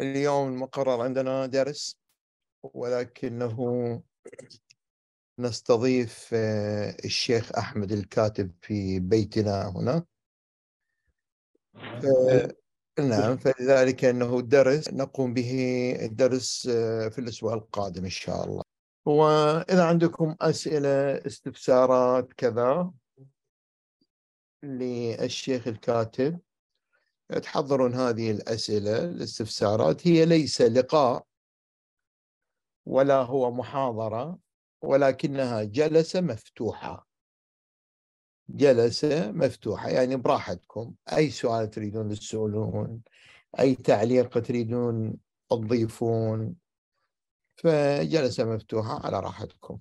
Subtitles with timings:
[0.00, 1.96] اليوم المقرر عندنا درس
[2.62, 4.02] ولكنه
[5.40, 10.04] نستضيف آه، الشيخ أحمد الكاتب في بيتنا هنا.
[12.02, 12.52] ف-
[13.00, 15.52] نعم فلذلك أنه درس نقوم به
[16.02, 18.62] الدرس آه، في الأسبوع القادم إن شاء الله.
[19.06, 22.90] وإذا عندكم أسئلة استفسارات كذا
[24.64, 26.40] للشيخ الكاتب
[27.28, 31.26] تحضرون هذه الأسئلة الاستفسارات هي ليس لقاء
[32.86, 34.38] ولا هو محاضرة
[34.82, 37.08] ولكنها جلسة مفتوحة.
[38.48, 40.94] جلسة مفتوحة يعني براحتكم.
[41.12, 43.02] أي سؤال تريدون تسألون
[43.60, 45.16] أي تعليق تريدون
[45.50, 46.54] تضيفون
[47.56, 49.78] فجلسة مفتوحة على راحتكم.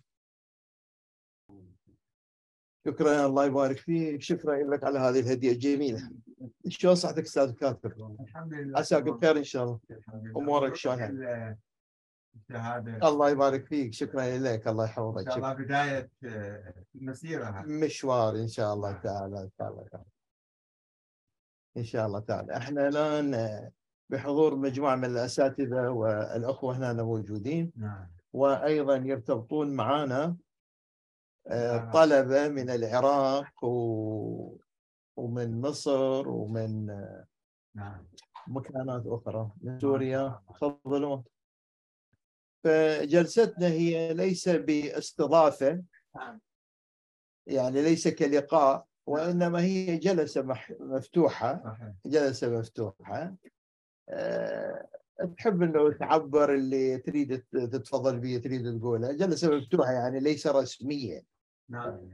[2.87, 4.21] شكرا الله يبارك فيك.
[4.21, 6.09] شكرا لك على هذه الهدية الجميلة.
[6.67, 8.79] شلون صحتك أستاذ كاتب؟ الحمد لله.
[8.79, 9.79] عساك بخير إن شاء الله.
[10.37, 11.57] أمورك شلون؟ ال-
[12.35, 13.07] الشهادة.
[13.09, 13.93] الله يبارك فيك.
[13.93, 14.67] شكرا لك.
[14.67, 15.29] الله يحفظك.
[15.29, 15.53] شاء الله.
[15.53, 19.41] بداية آه، مسيرة مشوار إن شاء الله تعالى.
[19.43, 20.05] إن شاء الله تعالى.
[21.77, 22.57] إن شاء الله تعالى.
[22.57, 23.59] إحنا الآن
[24.09, 27.71] بحضور مجموعة من الأساتذة والأخوة هنا موجودين.
[27.75, 28.07] نعم.
[28.33, 30.35] وأيضا يرتبطون معنا
[31.47, 31.91] آه، نعم.
[31.91, 34.57] طلبة من العراق و...
[35.17, 37.27] ومن مصر ومن آه،
[37.75, 38.07] نعم.
[38.47, 40.41] مكانات أخرى من سوريا.
[40.49, 41.23] تفضلون.
[42.63, 45.83] فجلستنا هي ليس باستضافة.
[47.47, 49.97] يعني ليس كلقاء وإنما هي
[50.79, 51.63] مفتوحة.
[51.63, 51.93] صحيح.
[52.05, 53.35] جلسة مفتوحة.
[54.09, 54.87] أه
[55.37, 61.36] تحب إنه تعبر اللي تريد تتفضل به تريد تقوله؟ جلسة مفتوحة يعني ليس رسميه
[61.69, 62.09] نعم.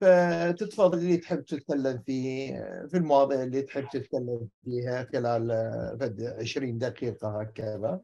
[0.00, 2.52] فتتفضل اللي تحب تتكلم فيه
[2.90, 8.00] في المواضيع اللي تحب تتكلم فيها خلال آه، فد 20 دقيقة هكذا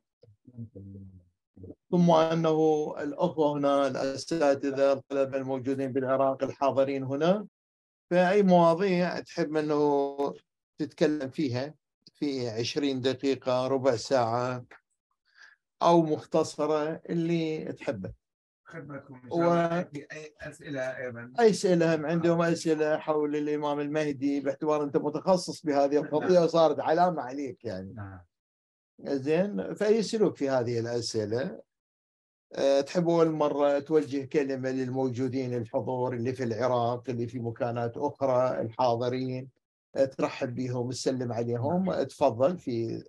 [1.90, 7.46] ثم أنه الأخوة هنا الاساتذه الطلبه الموجودين بالعراق الحاضرين هنا.
[8.10, 10.16] فأي مواضيع تحب أنه
[10.78, 11.74] تتكلم فيها
[12.14, 14.64] في 20 دقيقة ربع ساعة
[15.82, 18.12] أو مختصرة اللي تحبه.
[18.72, 19.82] خدمتكم و- شاء الله.
[19.82, 25.66] في أي أسئلة أيضا؟ أي أسئلة هم عندهم أسئلة حول الإمام المهدي باعتبار أنت متخصص
[25.66, 27.92] بهذه القضية وصارت علامة عليك يعني.
[27.92, 28.20] نعم.
[29.04, 31.60] زين فيسألوك في هذه الأسئلة؟
[32.54, 38.60] أه، تحب أول مرة توجه كلمة للموجودين الحضور اللي في العراق اللي في مكانات أخرى
[38.60, 39.48] الحاضرين
[39.96, 42.02] أه، ترحب بهم تسلم عليهم.
[42.02, 43.04] تفضل في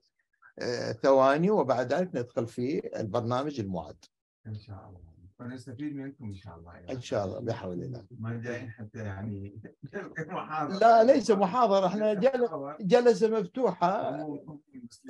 [0.60, 4.06] أه، ثواني وبعد ذلك ندخل في البرنامج المعد.
[4.48, 5.13] إن شاء الله.
[5.44, 8.06] ونستفيد منكم إن شاء الله إن شاء الله بحول الله.
[8.20, 9.62] ما جايين حتى يعني
[10.18, 10.78] محاضرة.
[10.78, 14.18] لا ليس محاضرة إحنا جل- جلسة مفتوحة.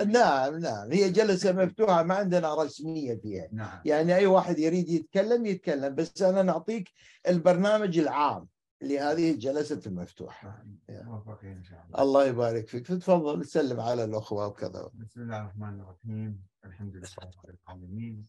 [0.07, 0.91] نعم نعم.
[0.91, 3.47] هي جلسة مفتوحة ما عندنا رسمية فيها.
[3.51, 3.81] نعم.
[3.85, 5.95] يعني أي واحد يريد يتكلم يتكلم.
[5.95, 6.89] بس أنا نعطيك
[7.29, 8.47] البرنامج العام
[8.81, 10.65] لهذه الجلسة المفتوحة.
[10.89, 12.01] موفقين إن شاء الله.
[12.03, 12.87] الله يبارك فيك.
[12.87, 14.89] تفضل سلم على الأخوة وكذا.
[14.93, 16.43] بسم الله الرحمن الرحيم.
[16.65, 18.25] الحمد لله رب العالمين.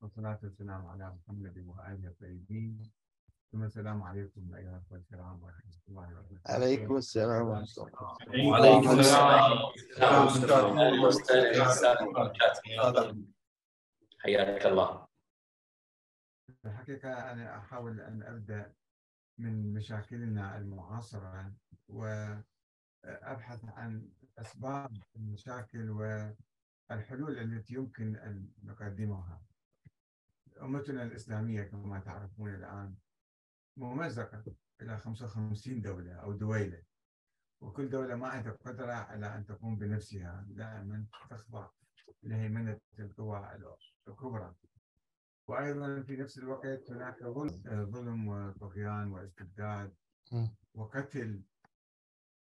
[0.00, 2.90] والصلاة والسلام على محمد وآله الطيبين.
[3.52, 6.54] ثم السلام عليكم أيها الأخوة الكرام ورحمة الله وبركاته.
[6.54, 8.16] عليكم السلام ورحمة الله.
[8.48, 12.62] وعليكم السلام وسهلا أستاذ وبركاته.
[14.18, 15.06] حياك الله.
[16.46, 18.72] في الحقيقة أنا أحاول أن أبدأ
[19.38, 21.52] من مشاكلنا المعاصرة
[21.88, 24.08] وأبحث عن
[24.38, 29.42] أسباب المشاكل والحلول التي يمكن أن نقدمها.
[30.62, 32.94] أمتنا الإسلامية كما تعرفون الآن
[33.76, 34.44] ممزقة
[34.82, 36.82] إلى 55 دولة أو دويلة
[37.60, 41.68] وكل دولة ما عندها قدرة على أن تقوم بنفسها دائما تخضع
[42.22, 43.58] لهيمنة القوى
[44.08, 44.54] الكبرى.
[45.46, 47.24] وأيضا في نفس الوقت هناك
[47.94, 49.94] ظلم وطغيان واستبداد.
[50.74, 51.42] وقتل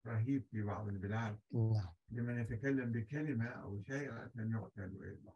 [0.06, 1.38] رهيب في بعض البلاد.
[1.52, 1.94] نعم.
[2.10, 5.32] لمن يتكلم بكلمة أو شيء أن يقتل ويذبح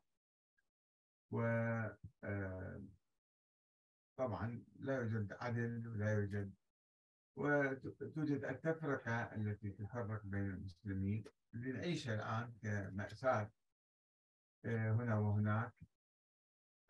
[1.35, 1.41] و
[2.25, 2.83] آه،
[4.19, 6.55] طبعا لا يوجد عدل ولا يوجد
[7.37, 13.51] وتوجد التفرقة التي تفرق بين المسلمين اللي نعيشها الآن كمأساة
[14.65, 15.75] آه، هنا وهناك.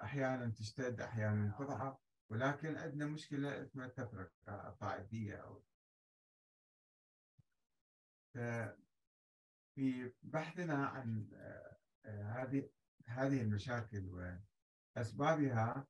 [0.02, 1.98] أحيانا تشتد أحيانا تضعف
[2.30, 5.64] ولكن عندنا مشكلة اسمها التفرقة الطائفية أو
[8.34, 8.76] ف-
[9.74, 12.70] في بحثنا عن آه، آه، هذه
[13.06, 14.38] هذه المشاكل
[14.96, 15.86] وأسبابها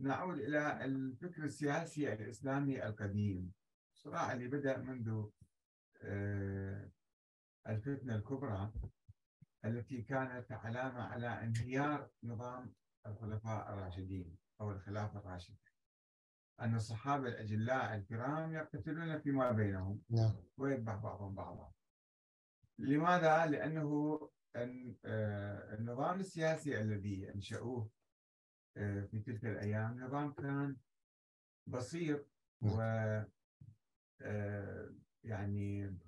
[0.00, 3.52] نعود إلى الفكر السياسي الإسلامي القديم.
[3.94, 5.24] الصراع اللي بدأ منذ
[6.02, 6.90] آه،
[7.68, 8.72] الفتنة الكبرى
[9.64, 12.72] التي كانت علامة على انهيار نظام
[13.06, 15.56] الخلفاء الراشدين أو الخلافة الراشدة.
[16.60, 20.36] أن الصحابة الأجلاء الكرام يقتتلون فيما بينهم نعم.
[20.56, 21.72] ويذبح بعضهم بعضا.
[22.78, 24.20] لماذا؟ لأنه
[24.56, 27.90] آه، النظام السياسي الذي أنشأوه
[28.76, 30.76] آه، في تلك الأيام نظام كان
[31.66, 32.26] بسيط
[32.62, 32.74] نعم.
[32.74, 32.80] و
[34.22, 34.90] آه،
[35.24, 35.98] يعني نعم.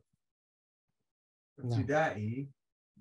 [1.58, 2.50] ابتدائي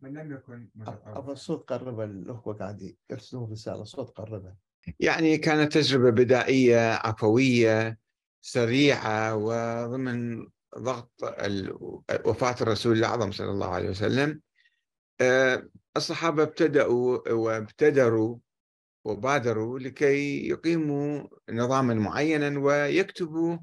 [0.01, 0.69] من لم يكن
[1.05, 4.55] أبا الصوت قرب الأخوة قاعد يرسلون رسالة صوت قربه
[4.99, 7.99] يعني كانت تجربة بدائية عفوية
[8.41, 10.47] سريعة وضمن
[10.77, 11.11] ضغط
[12.25, 14.41] وفاة الرسول الأعظم صلى الله عليه وسلم
[15.97, 18.37] الصحابة ابتدأوا وابتدروا
[19.05, 23.57] وبادروا لكي يقيموا نظاما معينا ويكتبوا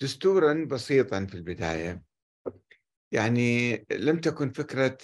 [0.00, 2.02] دستورا بسيطا في البداية.
[3.12, 4.98] يعني لم تكن فكرة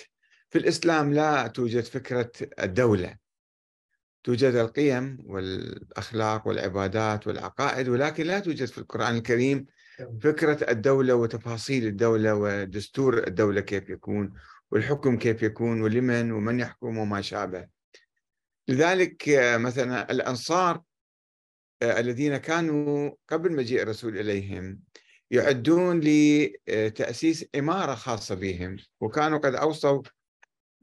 [0.51, 2.33] في الإسلام لا توجد فكرة
[2.63, 3.17] الدولة.
[4.25, 9.67] توجد القيم والأخلاق والعبادات والعقائد ولكن لا توجد في القرآن الكريم
[10.21, 14.33] فكرة الدولة وتفاصيل الدولة ودستور الدولة كيف يكون
[14.71, 17.69] والحكم كيف يكون ولمن ومن يحكم وما شابه.
[18.69, 19.25] لذلك
[19.55, 20.83] مثلا الأنصار
[21.83, 24.81] الذين كانوا قبل مجيء الرسول إليهم
[25.31, 30.03] يعدون لتأسيس إمارة خاصة بهم وكانوا قد أوصوا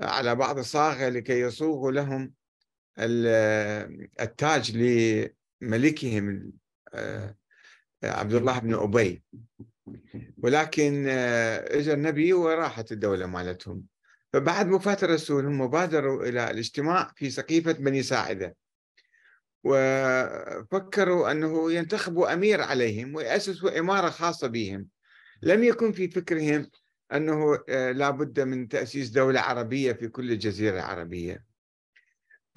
[0.01, 2.33] على بعض الصاغة لكي يصوغوا لهم
[4.19, 4.77] التاج
[5.61, 6.53] لملكهم
[6.93, 7.35] آه،
[8.03, 9.23] عبد الله بن أبي.
[10.37, 13.83] ولكن آه، اجى النبي وراحت الدولة مالتهم.
[14.33, 18.55] فبعد وفاة الرسول هم بادروا إلى الاجتماع في سقيفة بني ساعدة.
[19.63, 24.87] وفكروا أنه ينتخبوا أمير عليهم ويأسسوا إمارة خاصة بهم.
[25.41, 26.69] لم يكن في فكرهم
[27.13, 31.45] أنه آه، لا بد من تأسيس دولة عربية في كل الجزيرة العربية.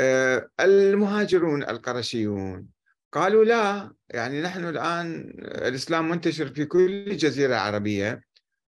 [0.00, 2.77] آه، المهاجرون القرشيون
[3.12, 8.22] قالوا لا يعني نحن الآن الإسلام منتشر في كل الجزيرة العربية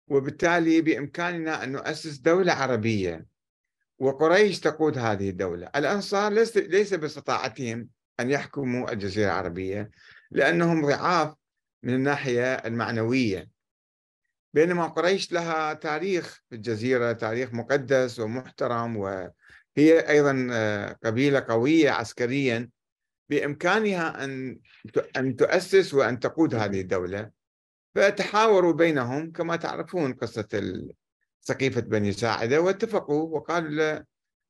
[0.09, 3.27] وبالتالي بإمكاننا أن نؤسس دولة عربية
[3.99, 5.71] وقريش تقود هذه الدولة.
[5.77, 7.89] الأنصار ليس, ليس باستطاعتهم
[8.21, 9.91] أن يحكموا الجزيرة العربية
[10.31, 11.35] لأنهم ضعاف
[11.83, 13.49] من الناحية المعنوية.
[14.55, 20.33] بينما قريش لها تاريخ في الجزيرة تاريخ مقدس ومحترم وهي أيضا
[21.05, 22.71] قبيلة قوية عسكريا.
[23.31, 24.59] بإمكانها أن
[25.17, 27.31] أن تؤسس وأن تقود هذه الدولة.
[27.95, 30.73] فتحاوروا بينهم كما تعرفون قصة
[31.41, 34.03] سقيفة بني ساعدة واتفقوا وقالوا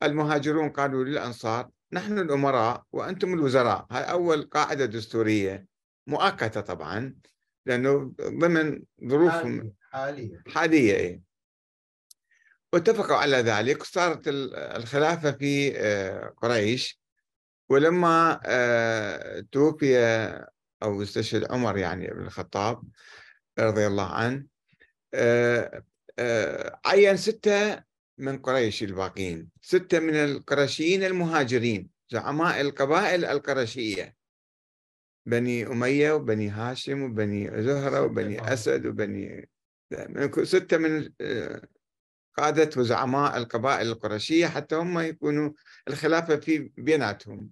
[0.02, 3.86] المهاجرون قالوا للأنصار نحن الأمراء وأنتم الوزراء.
[3.90, 5.66] هاي أول قاعدة دستورية
[6.06, 7.14] مؤقتة طبعا
[7.66, 10.94] لأنه ضمن ظروفهم حالية حالية.
[10.94, 11.22] إيه.
[12.72, 13.82] واتفقوا على ذلك.
[13.82, 14.22] صارت
[14.76, 16.99] الخلافة في آه، قريش
[17.70, 19.96] ولما آه، توفي
[20.82, 22.82] أو استشهد عمر يعني بن الخطاب
[23.58, 24.46] رضي الله عنه
[25.14, 25.82] آه،
[26.86, 27.82] عين ستة
[28.18, 34.16] من قريش الباقين ستة من القرشيين المهاجرين زعماء القبائل القرشية
[35.26, 39.48] بني أمية وبني هاشم وبني زهرة وبني أسد وبني
[40.42, 41.62] ستة من آه،
[42.36, 45.50] قادة وزعماء القبائل القرشية حتى هم يكونوا
[45.88, 47.50] الخلافة في بيناتهم.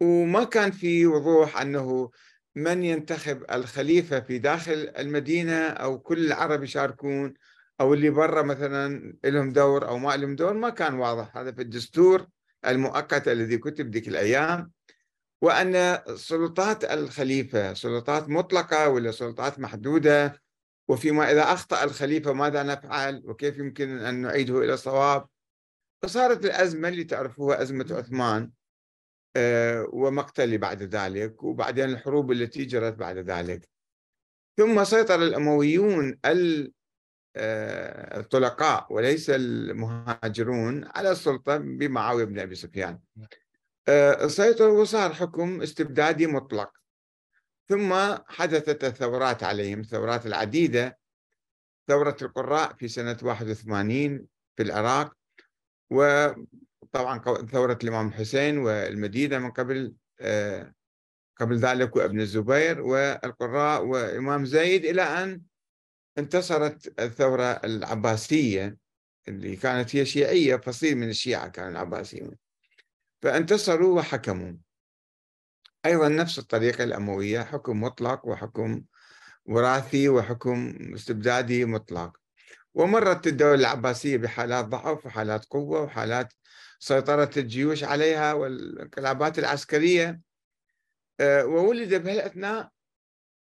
[0.00, 2.10] وما كان في وضوح أنه
[2.54, 7.34] من ينتخب الخليفة في داخل المدينة أو كل العرب يشاركون
[7.80, 11.36] أو اللي برا مثلا لهم دور أو ما لهم دور ما كان واضح.
[11.36, 12.26] هذا في الدستور
[12.66, 14.72] المؤقت الذي كتب ذيك الأيام.
[15.42, 20.42] وأن سلطات الخليفة سلطات مطلقة ولا سلطات محدودة
[20.88, 25.26] وفيما إذا أخطأ الخليفة ماذا نفعل؟ وكيف يمكن أن نعيده إلى الصواب؟
[26.02, 28.50] فصارت الأزمة اللي تعرفوها أزمة عثمان.
[29.36, 33.68] آه، ومقتل بعد ذلك وبعدين الحروب التي جرت بعد ذلك.
[34.56, 36.18] ثم سيطر الأمويون
[37.36, 42.98] آه، الطلقاء وليس المهاجرون على السلطة بمعاوية بن أبي سفيان.
[43.88, 46.70] آه، سيطر وصار حكم استبدادي مطلق.
[47.68, 47.94] ثم
[48.26, 50.98] حدثت الثورات عليهم الثورات العديدة.
[51.88, 54.26] ثورة القراء في سنة 81
[54.56, 55.16] في العراق
[56.94, 60.74] وطبعا ثورة الإمام الحسين والمدينة من قبل آه،
[61.36, 65.42] قبل ذلك وابن الزبير والقراء وإمام زيد إلى أن
[66.18, 68.76] انتصرت الثورة العباسية
[69.28, 72.36] اللي كانت هي شيعية فصيل من الشيعة كانوا العباسيون
[73.22, 74.52] فانتصروا وحكموا.
[75.86, 78.82] أيضا نفس الطريقة الأموية حكم مطلق وحكم
[79.46, 82.16] وراثي وحكم استبدادي مطلق.
[82.74, 86.32] ومرت الدولة العباسية بحالات ضعف وحالات قوة وحالات
[86.84, 90.20] سيطرة الجيوش عليها والانقلابات العسكرية.
[91.20, 92.70] آه، وولد بهالأثناء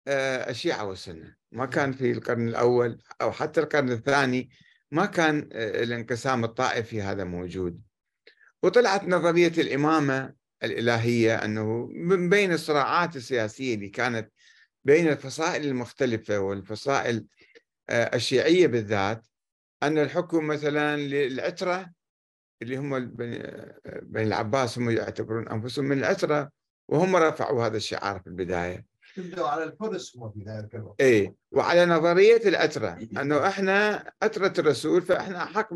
[0.08, 1.36] آه، الشيعة والسنة.
[1.52, 4.50] ما كان في القرن الأول أو حتى القرن الثاني
[4.90, 7.82] ما كان آه، الانقسام الطائفي هذا موجود.
[8.62, 14.32] وطلعت نظرية الإمامة الإلهية أنه من بين الصراعات السياسية اللي كانت
[14.84, 17.26] بين الفصائل المختلفة والفصائل
[17.90, 19.26] الشيعية بالذات
[19.82, 22.01] أن الحكم مثلا للعترة
[22.62, 23.14] اللي هم
[24.02, 26.50] بين العباس هم يعتبرون أنفسهم من العترة
[26.88, 28.86] وهم رفعوا هذا الشعار في البداية.
[29.16, 31.00] تبدأ على الفرس هم في ذلك الوقت.
[31.00, 35.68] اي وعلى نظرية الاتره أنه إحنا اتره الرسول فإحنا أحق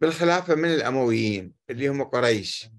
[0.00, 2.70] بالخلافة من الأمويين اللي هم قريش.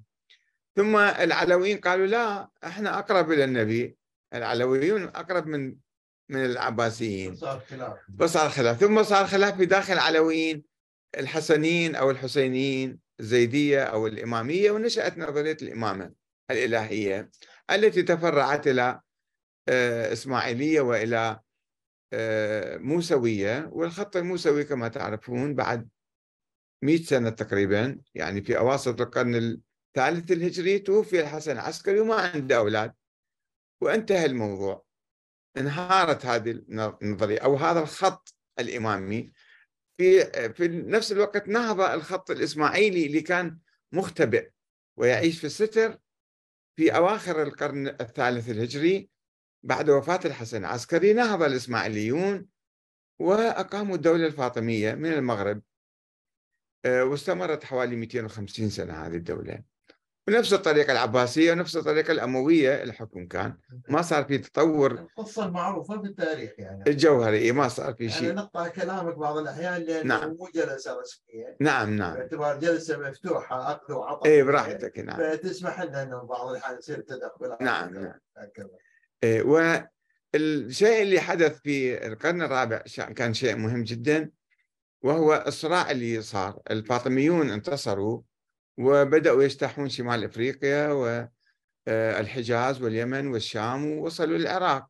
[0.76, 3.96] ثم العلويين قالوا لا إحنا أقرب إلى النبي.
[4.34, 5.76] العلويون أقرب من
[6.30, 7.36] من العباسيين.
[7.36, 7.98] صار خلاف.
[8.20, 8.80] فصار خلاف.
[8.80, 10.64] ثم صار خلاف في داخل العلويين
[11.18, 13.00] الحسنيين أو الحسينيين.
[13.20, 16.14] الزيدية أو الإمامية ونشأت نظرية الإمامة
[16.52, 17.30] الإلهية
[17.72, 19.02] التي تفرعت إلى
[19.70, 21.40] آه، إسماعيلية وإلى
[22.14, 25.90] آه، موسوية والخط الموسوي كما تعرفون بعد
[26.84, 32.94] مئة سنة تقريبا يعني في أواسط القرن الثالث الهجري توفي الحسن العسكري وما عنده أولاد.
[33.82, 34.86] وانتهى الموضوع.
[35.58, 36.52] انهارت هذه
[37.02, 39.32] النظرية أو هذا الخط الإمامي
[40.00, 43.60] في في نفس الوقت نهض الخط الإسماعيلي اللي كان
[43.92, 44.50] مختبئ
[44.98, 46.00] ويعيش في الستر
[46.76, 49.10] في أواخر القرن الثالث الهجري
[49.64, 51.14] بعد وفاة الحسن العسكري.
[51.14, 52.48] نهض الإسماعيليون
[53.20, 55.62] وأقاموا الدولة الفاطمية من المغرب
[56.86, 59.64] آه، واستمرت حوالي 250 سنة هذه الدولة.
[60.30, 63.54] بنفس الطريقة العباسية ونفس الطريقة الأموية الحكم كان.
[63.90, 64.92] ما صار في تطور.
[64.92, 66.84] القصة المعروفة في التاريخ يعني.
[66.88, 68.34] الجوهري ما صار في يعني شيء.
[68.34, 70.30] نقطع كلامك بعض الأحيان لأنه نعم.
[70.30, 71.58] مو جلسة رسمية.
[71.60, 72.14] نعم نعم.
[72.14, 75.18] باعتبار جلسة مفتوحة أخذ وعطاء اي براحتك نعم.
[75.18, 77.58] فتسمح لنا أنه بعض الأحيان يصير تدخل.
[77.62, 78.20] نعم، نعم.
[79.24, 82.84] إيه، والشيء اللي حدث في القرن الرابع
[83.16, 84.32] كان شيء مهم جدا
[85.02, 86.60] وهو الصراع اللي صار.
[86.72, 88.22] الفاطميون انتصروا
[88.80, 90.88] وبدأوا يجتاحون شمال أفريقيا
[91.88, 94.88] والحجاز واليمن والشام ووصلوا للعراق.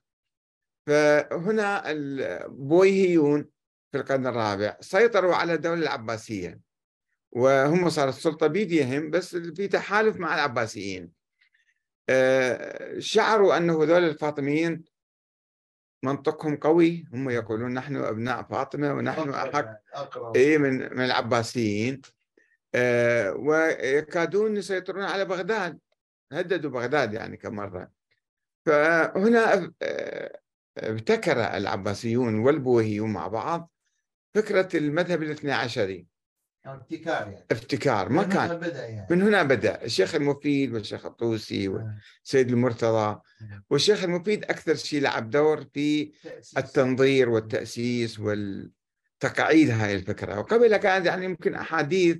[0.87, 3.49] فهنا البويهيون
[3.91, 6.59] في القرن الرابع سيطروا على الدولة العباسية.
[7.31, 11.11] وهم صارت السلطة بيديهم بس في تحالف مع العباسيين.
[12.09, 14.83] آه، شعروا أن هذول الفاطميين
[16.03, 17.05] منطقهم قوي.
[17.13, 19.65] هم يقولون نحن أبناء فاطمة ونحن أحق.
[19.93, 20.37] أقرب.
[20.37, 21.93] إيه من من العباسيين.
[21.93, 22.18] آه،
[23.35, 25.79] ويكادون يسيطرون على بغداد.
[26.31, 27.91] هددوا بغداد يعني كمرة.
[28.65, 30.39] فهنا آه،
[30.77, 33.71] ابتكر العباسيون والبويهيون مع بعض
[34.35, 36.07] فكرة المذهب الاثني عشري.
[36.65, 37.45] ابتكار يعني.
[37.51, 38.49] ابتكار ما من كان.
[38.49, 39.07] هنا بدأ يعني.
[39.11, 39.83] من هنا بدأ.
[39.83, 41.69] الشيخ المفيد والشيخ الطوسي آه.
[42.21, 43.19] والسيد المرتضى.
[43.69, 46.11] والشيخ المفيد أكثر شيء لعب دور في.
[46.57, 50.39] التنظير والتأسيس والتقعيد هاي الفكرة.
[50.39, 52.17] وقبل كانت يعني يمكن أحاديث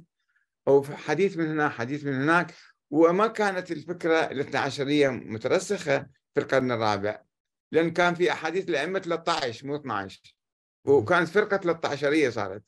[0.69, 2.53] أو حديث من هنا حديث من هناك.
[2.91, 7.21] وما كانت الفكرة الاثنى عشرية مترسخة في القرن الرابع
[7.71, 10.35] لأن كان في أحاديث الأئمة 13 مو 12
[10.85, 12.63] وكانت فرقة 13 صارت.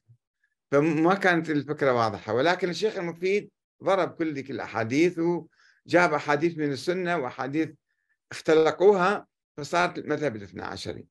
[0.72, 2.34] فما كانت الفكرة واضحة.
[2.34, 3.52] ولكن الشيخ المفيد
[3.84, 7.70] ضرب كل ذيك الأحاديث وجاب أحاديث من السنة وأحاديث
[8.32, 9.28] اختلقوها
[9.58, 11.06] فصارت المذهب الاثنى عشري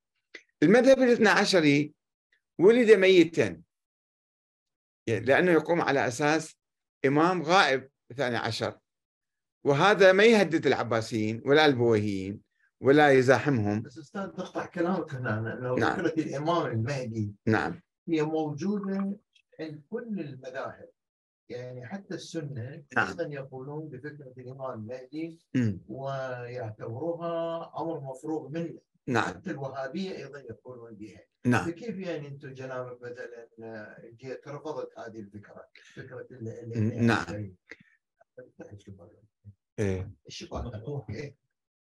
[0.63, 1.95] المذهب الاثنى عشري
[2.59, 3.63] ولد ميتا
[5.09, 6.60] لأنه يقوم على أساس
[7.07, 8.79] إمام غائب ثاني عشر
[9.65, 12.41] وهذا ما يهدد العباسيين ولا البويهيين
[12.81, 15.97] ولا يزاحمهم بس أستاذ تقطع كلامك هنا لو نعم.
[15.97, 19.17] فكره الإمام المهدي نعم هي موجودة
[19.61, 20.89] عند كل المذاهب
[21.49, 23.09] يعني حتى السنة نعم.
[23.09, 25.39] أيضا يقولون بفكرة الإمام المهدي.
[25.89, 29.25] ويعتبروها أمر مفروغ منه نعم.
[29.25, 31.21] حتى الوهابية أيضا يقولون بها.
[31.47, 31.65] نعم.
[31.71, 33.49] فكيف يعني أنتم جنابك مثلا
[34.21, 37.19] جيت رفضت هذه الفكرة فكرة ال- ال- ن- نعم.
[37.29, 37.55] العشرية؟
[39.79, 40.11] إيه.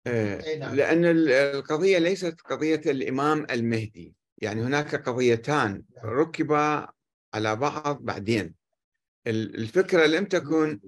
[0.06, 0.74] إيه، أي نعم.
[0.74, 4.14] لأن ال- القضية ليست قضية الإمام المهدي.
[4.38, 6.88] يعني هناك قضيتان ركبا
[7.34, 8.54] على بعض بعدين.
[9.26, 10.80] ال- الفكرة لم تكن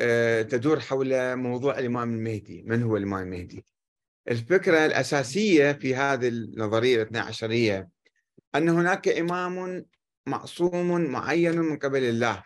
[0.00, 2.62] آه، تدور حول موضوع الإمام المهدي.
[2.62, 3.64] من هو الإمام المهدي؟
[4.30, 7.88] الفكرة الأساسية في هذه النظرية الاثنى عشرية
[8.54, 9.84] أن هناك إمام
[10.26, 12.42] معصوم معين من قبل الله.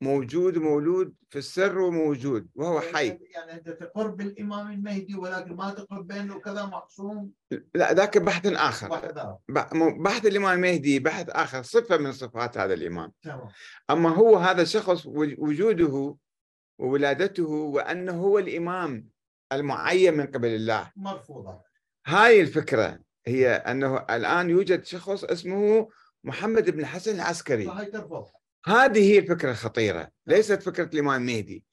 [0.00, 3.06] موجود ومولود في السر وموجود وهو حي.
[3.34, 7.30] يعني انت تقر بالامام المهدي ولكن ما تقر بأنه كذا معصوم؟
[7.74, 8.46] لا ذاك بحث
[9.74, 13.12] مو- بحث الإمام المهدي بحث آخر صفة من صفات هذا الإمام.
[13.22, 13.48] تمام.
[13.90, 16.16] أما هو هذا الشخص وج- وجوده
[16.78, 19.08] وولادته وأنه هو الإمام
[19.52, 20.92] المعين من قبل الله.
[20.96, 21.60] مرفوضة.
[22.06, 25.88] هاي الفكرة هي أنه الآن يوجد شخص اسمه
[26.24, 27.64] محمد بن الحسن العسكري.
[27.64, 28.26] ترفض.
[28.66, 30.10] هذه هي الفكرة الخطيرة.
[30.26, 31.64] ليست فكرة الإمام المهدي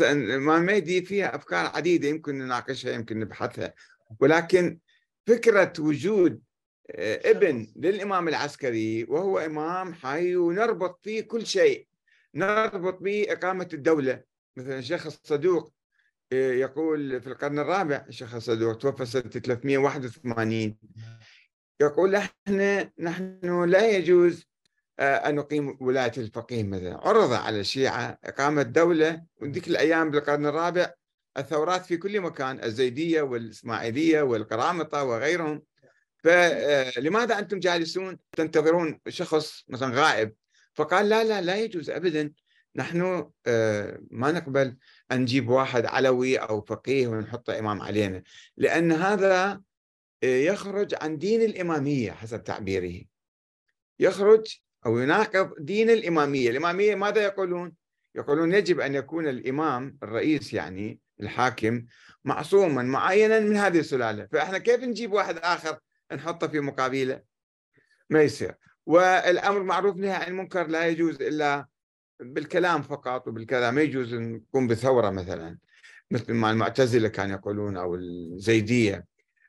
[0.00, 3.74] الإمام المهدي فيها أفكار عديدة يمكن نناقشها يمكن نبحثها.
[4.20, 4.78] ولكن
[5.26, 6.42] فكرة وجود
[6.90, 11.86] آه، ابن للإمام العسكري وهو إمام حي ونربط فيه كل شيء.
[12.34, 14.22] نربط به إقامة الدولة.
[14.56, 15.72] مثلا الشيخ الصدوق
[16.32, 20.76] يقول في القرن الرابع الشيخ الصدوق توفى سنة 381
[21.80, 24.52] يقول إحنا نحن لا يجوز
[24.98, 26.96] آه، أن نقيم ولاية الفقيه مثلا.
[27.08, 30.92] عرض على الشيعة إقامة دولة وذيك الأيام بالقرن الرابع
[31.38, 35.62] الثورات في كل مكان الزيدية والإسماعيلية والقرامطة وغيرهم.
[36.16, 40.34] فلماذا أنتم جالسون تنتظرون شخص مثلا غائب؟
[40.74, 42.32] فقال لا لا لا يجوز أبدا.
[42.76, 44.76] نحن آه، ما نقبل.
[45.16, 48.22] نجيب واحد علوي أو فقيه ونحطه إمام علينا
[48.56, 49.60] لأن هذا
[50.22, 53.04] آه، يخرج عن دين الإمامية حسب تعبيره.
[53.98, 56.50] يخرج أو يناقض دين الإمامية.
[56.50, 57.72] الإمامية ماذا يقولون؟
[58.14, 61.84] يقولون يجب أن يكون الإمام الرئيس يعني الحاكم
[62.24, 64.28] معصوما معينا من هذه السلالة.
[64.32, 65.78] فإحنا كيف نجيب واحد آخر
[66.12, 67.22] نحطه في مقابله؟
[68.10, 68.54] ما يصير.
[68.86, 71.66] والأمر معروف نهي عن المنكر لا يجوز إلا
[72.22, 75.58] بالكلام فقط وبالكذا ما يجوز نقوم بثورة مثلا
[76.10, 79.06] مثل ما المعتزلة كانوا يقولون أو الزيدية.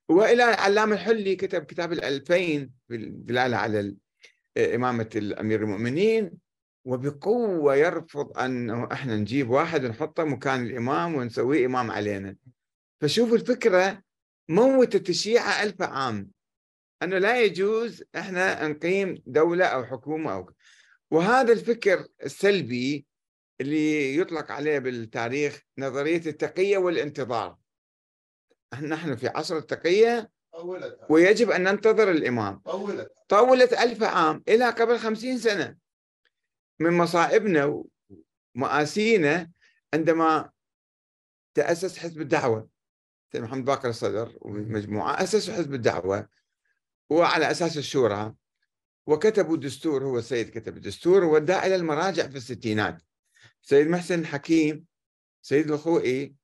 [0.10, 3.98] وإلى علام الحلي كتب كتاب الألفين بالدلالة على ال-
[4.58, 6.32] إمامة الأمير المؤمنين.
[6.86, 12.36] وبقوة يرفض أنه إحنا نجيب واحد نحطه مكان الإمام ونسويه إمام علينا.
[13.01, 14.01] فشوفوا الفكرة
[14.50, 16.30] موتت الشيعة ألف عام.
[17.03, 20.50] أنه لا يجوز إحنا نقيم دولة أو حكومة أو
[21.13, 23.05] وهذا الفكر السلبي
[23.62, 27.58] اللي يطلق عليه بالتاريخ نظرية التقية والانتظار.
[28.81, 30.31] نحن في عصر التقية
[31.09, 32.57] ويجب أن ننتظر الإمام.
[32.59, 33.11] طولت.
[33.29, 35.77] طولت ألف عام إلى قبل خمسين سنة.
[36.79, 37.83] من مصائبنا
[38.55, 39.51] ومآسينا
[39.94, 40.51] عندما
[41.53, 42.70] تأسس حزب الدعوة.
[43.35, 46.29] محمد باقر الصدر ومجموعة أسسوا حزب الدعوة.
[47.09, 48.35] وعلى أساس الشورى
[49.07, 53.01] وكتبوا دستور هو السيد كتب الدستور ووداه إلى المراجع في الستينات.
[53.61, 54.85] سيد محسن الحكيم
[55.42, 56.35] سيد الخوئي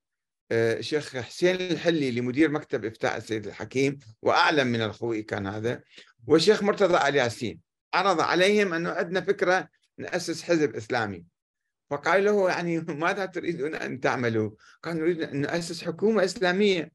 [0.52, 5.84] آه، شيخ حسين الحلي لمدير مكتب إفتاء السيد الحكيم وأعلم من الخوئي كان هذا
[6.28, 7.60] والشيخ مرتضى آل ياسين.
[7.93, 11.26] عرض عليهم أنه عندنا فكرة نأسس حزب إسلامي.
[11.89, 14.52] فقال له يعني ماذا تريدون أن تعملوا؟
[14.84, 16.91] قال نريد أن نأسس حكومة إسلامية.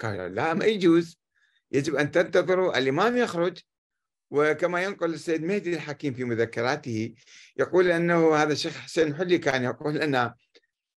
[0.00, 1.18] قال لا ما يجوز.
[1.72, 3.58] يجب أن تنتظروا الإمام يخرج
[4.32, 7.14] وكما ينقل السيد مهدي الحكيم في مذكراته
[7.56, 10.34] يقول أنه هذا الشيخ حسين الحلي كان يقول لنا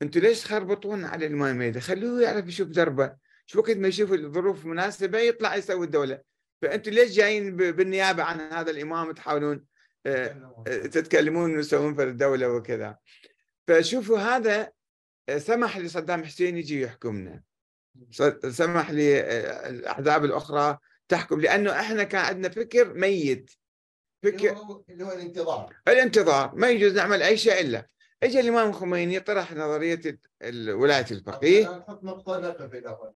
[0.03, 3.16] أنتم ليش تخربطون على الإمام المهدي خلوه يعرف يشوف دربه
[3.47, 6.20] شو وقت ما يشوف الظروف مناسبة يطلع يسوي الدولة.
[6.62, 9.64] فأنتم ليش جايين ب- بالنيابة عن هذا الإمام تحاولون
[10.07, 12.97] آه، تتكلمون وتسوون في الدولة وكذا.
[13.68, 14.70] فشوفوا هذا
[15.29, 17.42] آه، سمح لصدام حسين يجي يحكمنا.
[18.51, 23.51] سمح للأحزاب الأخرى تحكم لأنه إحنا كان عندنا فكر ميت.
[24.23, 25.77] فكر اللي هو الانتظار.
[25.88, 27.88] الانتظار ما يجوز نعمل أي شيء إلا.
[28.23, 30.01] اجى الإمام الخميني طرح نظرية
[30.43, 31.77] ال- ولاية الفقيه.
[31.79, 33.14] نحط نقطة نقف الأول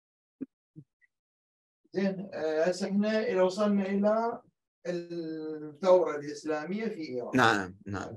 [1.93, 4.43] زين آه، هسه إحنا إذا وصلنا إلى
[4.87, 7.37] الثورة الإسلامية في إيران.
[7.37, 8.17] نعم نعم.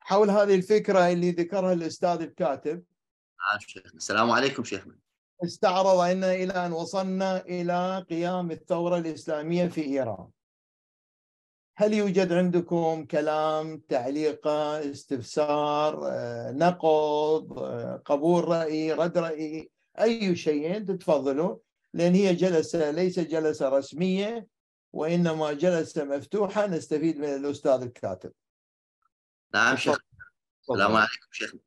[0.00, 2.84] حول هذه الفكرة اللي ذكرها الأستاذ الكاتب.
[3.58, 3.92] شيخنا.
[3.94, 4.98] السلام عليكم شيخنا.
[5.44, 10.28] استعرض أن إلى أن وصلنا إلى قيام الثورة الإسلامية في إيران.
[11.76, 19.70] هل يوجد عندكم كلام تعليقة استفسار آه، نقض آه، قبول رأي رد رأي
[20.00, 21.58] أي شيء تتفضلوا
[21.94, 24.46] لأن هي جلسة ليس جلسة رسمية
[24.92, 28.32] وإنما جلسة مفتوحة نستفيد من الأستاذ الكاتب.
[29.54, 29.98] نعم شيخ.
[30.60, 30.96] السلام.
[30.96, 31.60] عليكم شيخنا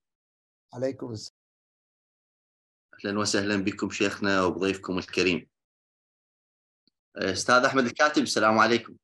[0.73, 1.40] عليكم السلام.
[3.05, 5.47] أهلا وسهلا بكم شيخنا وبضيفكم الكريم.
[7.15, 8.95] أستاذ أحمد الكاتب السلام عليكم.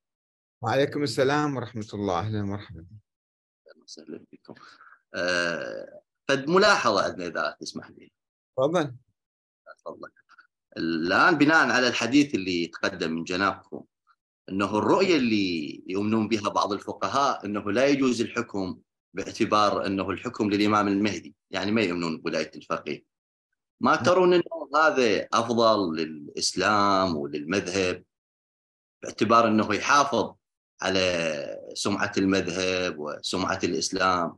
[0.63, 2.19] وعليكم السلام ورحمة الله.
[2.19, 2.87] أهلا ومرحبا.
[3.67, 4.53] أهلا وسهلا بكم.
[5.15, 8.11] أه فد ملاحظة عندنا إذا تسمح لي.
[8.57, 8.95] تفضل.
[9.79, 10.09] تفضل.
[10.77, 13.85] الآن بناء على الحديث اللي تقدم من جنابكم
[14.49, 18.79] إنه الرؤية اللي يؤمنون بها بعض الفقهاء إنه لا يجوز الحكم
[19.13, 23.16] باعتبار إنه الحكم للإمام المهدي، يعني ما يؤمنون بولايه الفقيه.
[23.81, 28.03] ما ترون إنه هذا أفضل للإسلام وللمذهب؟
[29.03, 30.33] باعتبار إنه يحافظ
[30.81, 34.37] على سمعة المذهب وسمعة الإسلام.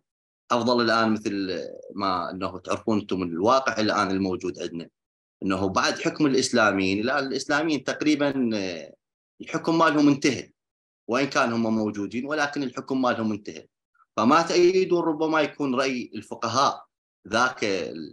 [0.51, 1.63] أفضل الآن مثل
[1.95, 4.89] ما إنه تعرفون أنتم الواقع الآن الموجود عندنا
[5.43, 8.49] إنه بعد حكم الإسلاميين الآن الإسلاميين تقريبا
[9.41, 10.51] الحكم مالهم انتهى
[11.07, 13.67] وإن كان هم موجودين ولكن الحكم مالهم انتهى.
[14.17, 16.88] فما تأيدون ربما يكون رأي الفقهاء
[17.27, 17.63] ذاك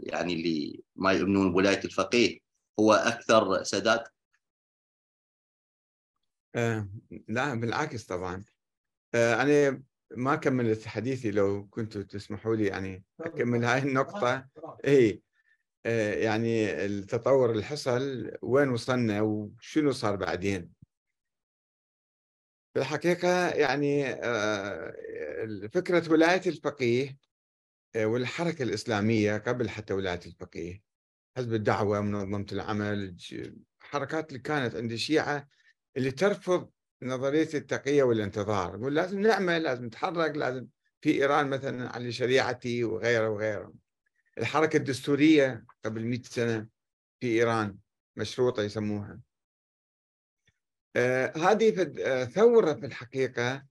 [0.02, 2.38] يعني اللي ما يؤمنون بولاية الفقيه
[2.80, 4.04] هو أكثر سداد؟
[6.54, 6.88] آه
[7.28, 8.44] لا بالعكس طبعا.
[9.14, 14.48] آه أنا ما كملت حديثي لو كنتوا تسمحوا لي يعني أكمل هاي النقطة.
[14.86, 15.22] اي
[15.86, 20.72] آه يعني التطور اللي حصل وين وصلنا وشنو صار بعدين؟
[22.74, 24.96] في الحقيقة يعني آه
[25.72, 27.16] فكرة ولاية الفقيه
[27.96, 30.82] آه، والحركة الإسلامية قبل حتى ولاية الفقيه
[31.36, 33.16] حزب الدعوه منظمة العمل؟
[33.80, 35.48] حركات اللي كانت عند الشيعة
[35.96, 36.70] اللي ترفض
[37.02, 40.66] نظرية التقية والانتظار يقول لازم نعمل لازم نتحرك لازم
[41.00, 43.74] في إيران مثلا على شريعتي وغيره وغيره.
[44.38, 46.66] الحركة الدستورية قبل 100 سنة
[47.20, 47.78] في إيران
[48.16, 49.20] مشروطة يسموها.
[50.96, 53.66] آه هذه آه، ثورة في الحقيقة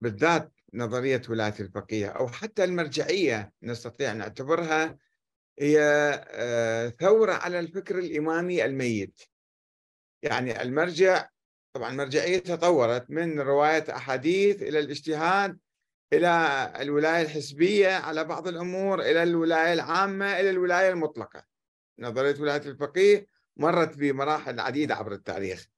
[0.00, 4.98] بالذات نظرية ولاية الفقيه أو حتى المرجعية نستطيع أن نعتبرها
[5.58, 5.80] هي
[6.28, 9.20] آه ثورة على الفكر الإمامي الميت.
[10.22, 11.28] يعني المرجع
[11.72, 15.58] طبعا المرجعية تطورت من رواية أحاديث إلى الاجتهاد
[16.12, 21.44] إلى الولاية الحزبية على بعض الأمور إلى الولاية العامة إلى الولاية المطلقة.
[21.98, 25.68] نظرية ولاية الفقيه مرت بمراحل عديدة عبر التاريخ.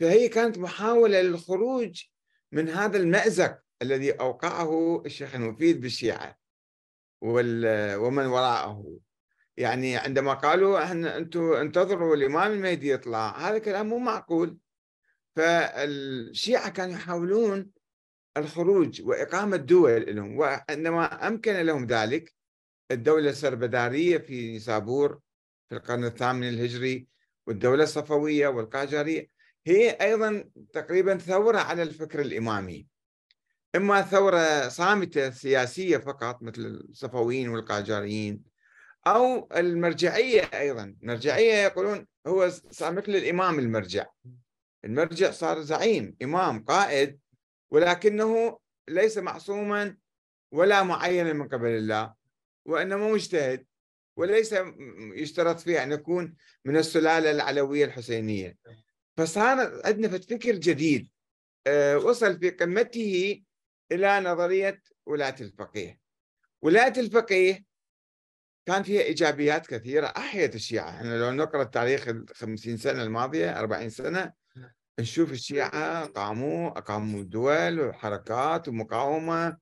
[0.00, 2.04] فهي كانت محاولة للخروج
[2.52, 6.38] من هذا المأزق الذي أوقعه الشيخ المفيد بالشيعة
[7.22, 8.98] ومن وراءه.
[9.56, 14.58] يعني عندما قالوا إحنا أنتم انتظروا الإمام المهدي يطلع هذا كلام مو معقول.
[15.36, 17.70] فالشيعة كانوا يحاولون
[18.36, 22.34] الخروج وإقامة دول لهم وعندما أمكن لهم ذلك
[22.90, 25.20] الدولة السربدارية في نيسابور
[25.68, 27.08] في القرن الثامن الهجري
[27.46, 29.30] والدولة الصفوية والقاجارية
[29.66, 32.86] هي أيضا تقريبا ثورة على الفكر الإمامي.
[33.76, 38.42] إما ثورة صامتة سياسية فقط مثل الصفويين والقاجاريين
[39.06, 40.94] أو المرجعية أيضا.
[41.02, 42.46] المرجعية يقولون هو
[42.80, 44.06] مثل الإمام المرجع.
[44.84, 47.18] المرجع صار زعيم إمام قائد
[47.70, 49.96] ولكنه ليس معصوما
[50.52, 52.14] ولا معينا من قبل الله
[52.64, 53.66] وإنما مجتهد
[54.16, 54.54] وليس
[55.14, 58.56] يشترط فيه أن يكون من السلالة العلوية الحسينية.
[59.16, 61.08] فصار عندنا فكر جديد
[61.66, 63.42] آه، وصل في قمته
[63.92, 65.98] إلى نظرية ولاية الفقيه.
[66.62, 67.64] ولاية الفقيه
[68.66, 70.06] كان فيها إيجابيات كثيرة.
[70.06, 70.90] أحيت الشيعة.
[70.90, 74.32] إحنا لو نقرأ التاريخ الخمسين سنة الماضية أربعين سنة
[75.00, 79.56] نشوف الشيعة قاموا أقاموا دول وحركات ومقاومة.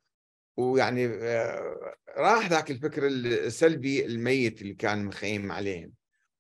[0.57, 5.93] ويعني آه، راح ذاك الفكر السلبي الميت اللي كان مخيم عليهم.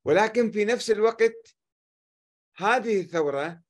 [0.04, 1.56] ولكن في نفس الوقت
[2.56, 3.60] هذه الثورة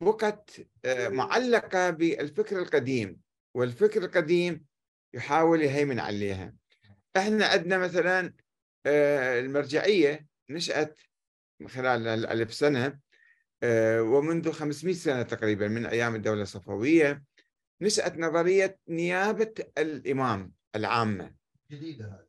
[0.00, 0.50] بقت
[0.84, 3.23] آه، معلقة بالفكر القديم.
[3.54, 4.64] والفكر القديم
[5.14, 6.54] يحاول يهيمن عليها.
[7.16, 8.32] إحنا عندنا مثلا
[8.86, 10.98] آه، المرجعية نشأت
[11.66, 12.98] خلال الألف سنة
[13.62, 17.22] آه، ومنذ 500 سنة تقريبا من أيام الدولة الصفوية
[17.80, 21.34] نشأت نظرية نيابة الإمام العامة.
[21.70, 22.26] جديدة هذه.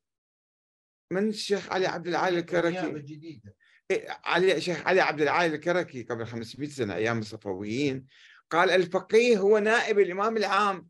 [1.12, 3.00] من الشيخ علي عبد العالي الكركي.
[3.00, 3.56] جديدة.
[3.92, 8.06] إيه، علي الشيخ علي عبد العالي الكركي قبل 500 سنة أيام الصفويين
[8.50, 10.88] قال الفقيه هو نائب الإمام العام.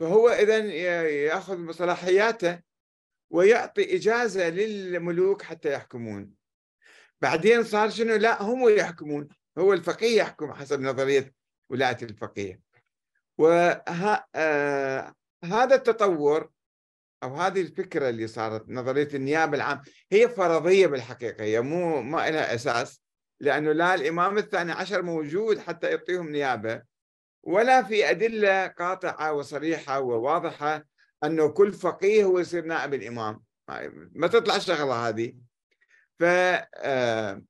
[0.00, 0.58] فهو إذا
[1.06, 2.60] يأخذ صلاحياته
[3.30, 6.30] ويعطي إجازة للملوك حتى يحكمون.
[7.20, 9.28] بعدين صار شنو؟ لا هم يحكمون.
[9.58, 11.34] هو الفقيه يحكم حسب نظرية
[11.70, 12.60] ولاية الفقيه.
[13.38, 16.50] وهذا آه التطور
[17.22, 19.82] أو هذه الفكرة اللي صارت نظرية النيابة العام
[20.12, 23.02] هي فرضية بالحقيقة هي مو ما لها أساس
[23.40, 26.82] لأنه لا الإمام الثاني عشر موجود حتى يعطيهم نيابة.
[27.46, 30.84] ولا في أدلة قاطعة وصريحة وواضحة
[31.24, 33.42] أنه كل فقيه هو يصير نائب الإمام.
[34.12, 35.34] ما تطلع الشغلة هذه.
[36.18, 37.42] ف آه،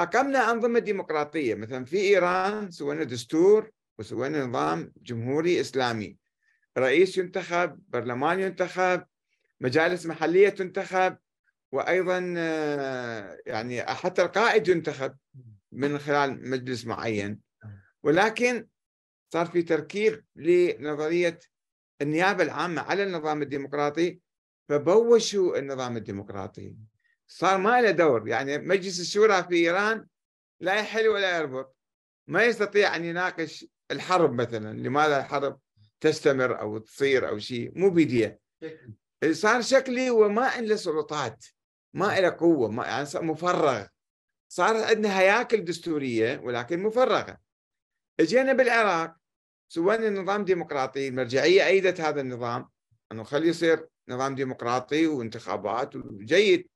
[0.00, 6.16] أقمنا أنظمة ديمقراطية مثلا في إيران سوينا دستور وسوينا نظام جمهوري إسلامي.
[6.78, 9.04] رئيس ينتخب برلمان ينتخب
[9.60, 11.16] مجالس محلية تنتخب
[11.72, 15.16] وأيضا آه، يعني حتى القائد ينتخب
[15.72, 17.40] من خلال مجلس معين.
[18.02, 18.66] ولكن
[19.34, 21.38] صار في تركيب لنظرية
[22.02, 24.20] النيابة العامة على النظام الديمقراطي
[24.68, 26.76] فبوشوا النظام الديمقراطي.
[27.26, 30.06] صار ما له دور يعني مجلس الشورى في إيران
[30.60, 31.76] لا يحل ولا يربط.
[32.26, 35.60] ما يستطيع أن يناقش الحرب مثلا لماذا الحرب
[36.00, 38.40] تستمر أو تصير أو شيء مو بيديه
[39.30, 41.44] صار شكلي وما له سلطات
[41.94, 43.86] ما له قوة ما يعني مفرغ.
[44.48, 47.38] صار عندنا هياكل دستورية ولكن مفرغة.
[48.20, 49.23] إجينا بالعراق
[49.74, 51.08] سوينا نظام ديمقراطي.
[51.08, 52.68] المرجعية أيدت هذا النظام
[53.12, 56.68] أنه خليه يصير نظام ديمقراطي وانتخابات جيد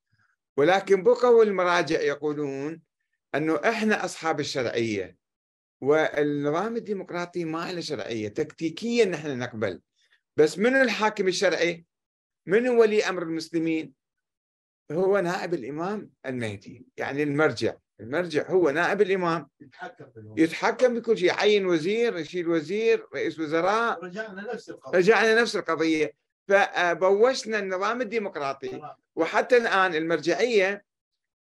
[0.56, 2.82] ولكن بقوا المراجع يقولون
[3.34, 5.16] أنه إحنا أصحاب الشرعية.
[5.80, 8.28] والنظام الديمقراطي ما له شرعية.
[8.28, 9.80] تكتيكيا نحن نقبل.
[10.37, 11.87] بس من الحاكم الشرعي؟
[12.46, 13.92] من ولي أمر المسلمين؟
[14.92, 16.87] هو نائب الإمام المهدي.
[16.96, 17.74] يعني المرجع.
[18.00, 19.48] المرجع هو نائب الإمام.
[20.37, 21.28] يتحكم بكل شيء.
[21.28, 24.04] يعين وزير يشيل وزير رئيس وزراء.
[24.04, 24.98] رجعنا نفس القضية.
[24.98, 26.12] رجعنا نفس القضية.
[26.48, 28.80] فبوشنا النظام الديمقراطي.
[29.16, 30.84] وحتى الآن المرجعية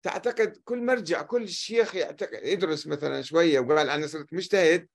[0.03, 2.41] تعتقد كل مرجع كل شيخ يعتقد.
[2.43, 4.89] يدرس مثلا شوية وقال أنا صرت مجتهد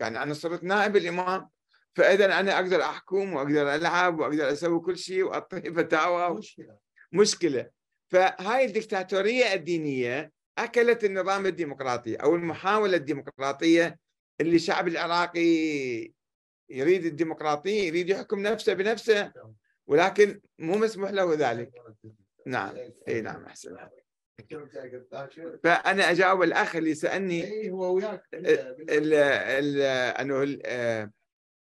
[0.00, 1.48] يعني أنا صرت نائب الإمام.
[1.94, 6.38] فاذا أنا أقدر أحكم وأقدر ألعب وأقدر أسوي كل شيء وأعطي فتاوى.
[6.38, 6.76] مشكلة.
[7.12, 7.70] مشكلة.
[8.08, 13.98] فهاي الدكتاتورية الدينية أكلت النظام الديمقراطي أو المحاولة الديمقراطية
[14.40, 15.40] اللي الشعب العراقي
[16.70, 19.32] يريد الديمقراطيه يريد يحكم نفسه بنفسه
[19.86, 21.70] ولكن مو مسموح له ذلك.
[22.46, 22.74] نعم.
[23.08, 23.76] إي نعم أحسن
[25.64, 28.22] فأنا أجاوب الأخ اللي سألني إي هو وياك.
[30.20, 31.10] أنه ال-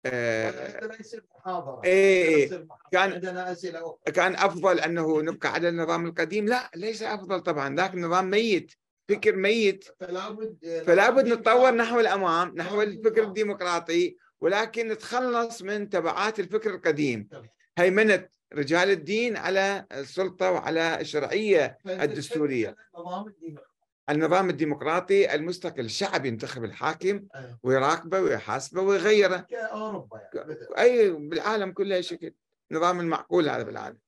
[0.06, 2.68] آه، إيه، إيه.
[2.92, 3.96] كان- عندنا أخرى.
[4.14, 6.46] كان أفضل أنه نبقى على النظام القديم.
[6.46, 7.76] لا ليس أفضل طبعا.
[7.76, 8.72] ذاك النظام ميت.
[9.10, 9.86] فكر ميت.
[10.00, 16.70] فلا بد فلا بد نتطور نحو الأمام نحو الفكر الديمقراطي ولكن نتخلص من تبعات الفكر
[16.76, 17.30] القديم.
[17.78, 22.76] هيمنة رجال الدين على السلطة وعلى الشرعية الدستورية.
[22.96, 23.73] النظام الديمقراطي.
[24.10, 27.60] النظام الديمقراطي المستقل الشعب ينتخب الحاكم أيوة.
[27.64, 29.38] ويراقبه ويحاسبه ويغيره.
[29.38, 32.34] كأوروبا يعني أي بالعالم كله شكل.
[32.72, 34.00] نظام المعقول هذا بالعالم.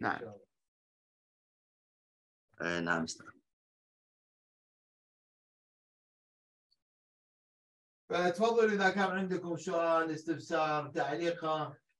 [0.00, 0.34] نعم.
[2.60, 3.26] آه، نعم أستاذ
[8.08, 11.44] فتفضلوا إذا كان عندكم سؤال استفسار تعليق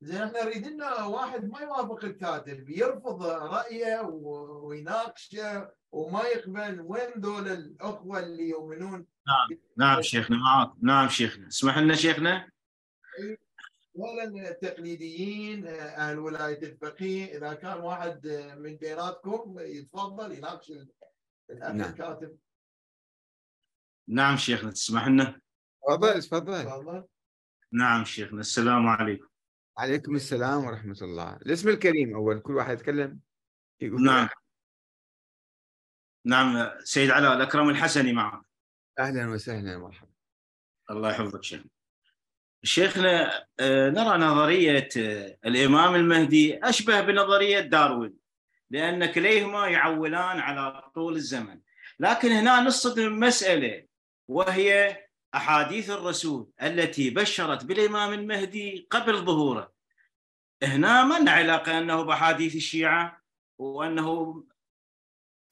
[0.01, 7.49] زين إحنا نريد لنا واحد ما يوافق الكاتب يرفض رأيه ويناقشه وما يقبل وين ذول
[7.49, 9.07] الأخوة اللي يؤمنون.
[9.77, 11.49] نعم شيخنا معك نعم شيخنا.
[11.49, 12.51] اسمح لنا شيخنا؟
[13.97, 18.27] اولا التقليديين أهل ولاية الفقيه إذا كان واحد
[18.59, 20.73] من بيناتكم يتفضل يناقش
[21.51, 21.91] الأخ نعم.
[21.91, 22.37] الكاتب
[24.09, 25.41] نعم شيخنا تسمح لنا؟
[25.87, 26.65] تفضل تفضل.
[26.65, 27.05] تفضل.
[27.73, 29.28] نعم شيخنا السلام عليكم.
[29.79, 31.37] عليكم السلام ورحمة الله.
[31.37, 33.21] الاسم الكريم أول كل واحد يتكلم.
[33.81, 34.29] يقول نعم.
[36.25, 38.43] نعم سيد علاء الأكرم الحسني معك.
[38.99, 40.11] أهلا وسهلا مرحبا.
[40.91, 41.71] الله يحفظك شيخنا
[42.63, 48.15] شيخنا آه، نرى نظرية آه، الإمام المهدي أشبه بنظرية داروين
[48.71, 51.61] لأن كليهما يعولان على طول الزمن.
[52.01, 53.87] لكن هنا نصدم مسألة
[54.29, 59.73] وهي أحاديث الرسول التي بشرت بالإمام المهدي قبل ظهوره.
[60.63, 63.23] هنا ما لنا علاقة أنه بأحاديث الشيعة
[63.59, 64.45] وأنه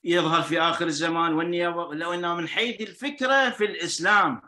[0.05, 4.43] يظهر في آخر الزمان والنيابة؟ لو أنه من حيث الفكرة في الإسلام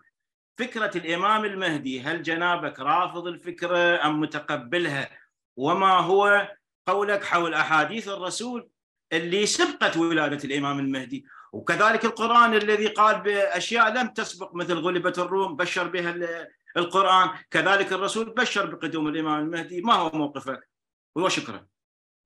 [0.59, 5.11] فكرة الإمام المهدي هل جنابك رافض الفكرة أم متقبلها؟
[5.57, 6.49] وما هو
[6.87, 8.71] قولك حول أحاديث الرسول
[9.13, 15.57] اللي سبقت ولادة الإمام المهدي؟ وكذلك القرآن الذي قال بأشياء لم تسبق مثل غلبة الروم
[15.57, 17.31] بشر بها ال- القرآن.
[17.51, 19.81] كذلك الرسول بشر بقدوم الإمام المهدي.
[19.81, 20.69] ما هو موقفك؟
[21.17, 21.67] وشكرا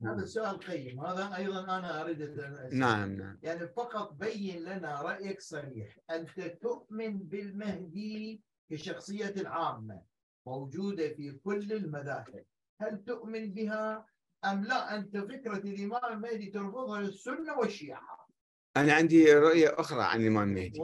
[0.02, 1.00] هذا السؤال قيم.
[1.00, 2.68] هذا أيضا أنا أريد أن.
[2.72, 3.38] نعم نعم.
[3.42, 5.98] يعني فقط بين لنا رأيك صريح.
[6.10, 10.02] أنت تؤمن بالمهدي كشخصية عامة
[10.46, 12.44] موجودة في كل المذاهب.
[12.80, 14.06] هل تؤمن بها
[14.44, 18.21] أم لا؟ أنت فكرة الإمام المهدي ترفضها السنة والشيعة.
[18.76, 20.80] أنا عندي رؤية أخرى عن الإمام المهدي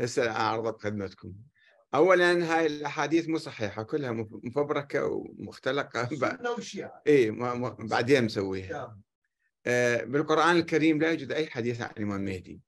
[0.00, 1.32] هسه اعرضها بخدمتكم
[1.94, 6.08] اولا هاي الأحاديث مو صحيحة كلها مف- مفبركة ومختلقة.
[7.06, 8.68] اي ما- ما- بعدين مسويها.
[8.68, 9.02] تمام.
[9.66, 12.60] آه، بالقرآن الكريم لا يوجد أي حديث عن الإمام المهدي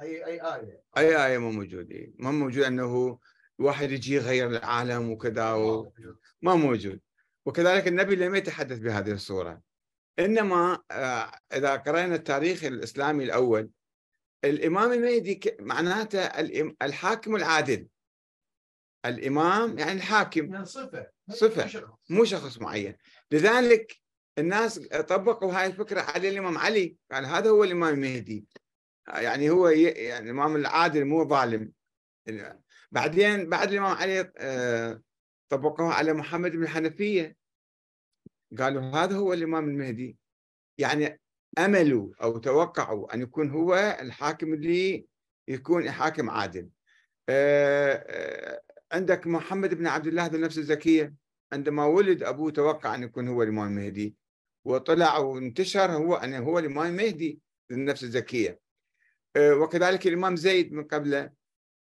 [0.00, 2.12] اي أي آية؟ أي آية ما موجود إيه.
[2.18, 3.18] ما موجود أنه
[3.58, 5.92] واحد يجي يغير العالم وكذا و...
[6.42, 7.00] ما موجود.
[7.46, 9.60] وكذلك النبي لم يتحدث بهذه الصورة.
[10.18, 13.70] إنما آه، إذا قرأنا التاريخ الإسلامي الأول
[14.44, 16.20] الإمام المهدي معناته
[16.82, 17.88] الحاكم العادل.
[19.06, 20.52] الإمام يعني الحاكم.
[20.52, 21.10] يعني صفة.
[21.30, 21.96] صفة.
[22.10, 22.58] مو شخص.
[22.58, 22.96] معين.
[23.30, 23.96] لذلك
[24.38, 26.96] الناس طبقوا هاي الفكرة على الإمام علي.
[27.12, 28.46] قال هذا هو الإمام المهدي.
[29.08, 31.72] يعني هو يعني الإمام العادل مو ظالم.
[32.92, 35.02] بعدين بعد الإمام علي آه،
[35.48, 37.36] طبقوها على محمد بن الحنفية.
[38.58, 40.18] قالوا هذا هو الإمام المهدي.
[40.78, 41.20] يعني
[41.58, 45.06] املوا أو توقعوا أن يكون هو الحاكم اللي
[45.48, 46.68] يكون حاكم عادل.
[47.28, 48.62] آه، آه،
[48.92, 51.14] عندك محمد بن عبد الله ذو النفس الزكية.
[51.52, 54.16] عندما ولد أبوه توقع أن يكون هو الإمام المهدي
[54.64, 57.40] وطلع وانتشر هو أن هو الإمام المهدي
[57.72, 58.60] ذو النفس الزكية.
[59.36, 61.30] آه، وكذلك الإمام زيد من قبله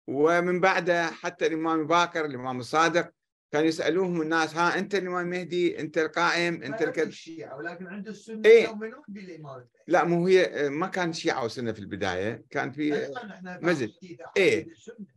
[0.07, 3.11] ومن بعده حتى الإمام باكر الإمام الصادق
[3.51, 8.41] كانوا يسألوهم الناس ها أنت الامام المهدي أنت القائم أنت الكذا الشيعة ولكن عند السنة
[8.45, 8.63] إيه.
[8.63, 9.67] يؤمنون بالامام.
[9.87, 13.89] لا مو هي ما كان شيعة وسنة في البداية كان في إحنا مزج.
[14.37, 14.65] السنة.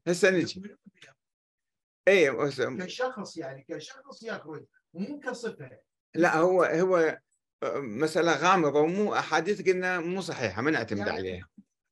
[0.06, 1.16] هسه نجي يؤمنون بالإمام.
[2.08, 4.64] اي وس- كشخص يعني كشخص يخرج
[4.94, 5.70] مو كصفة
[6.14, 7.18] لا هو هو
[7.76, 11.48] مسألة غامضة ومو أحاديث قلنا مو صحيحة ما نعتمد يعني عليها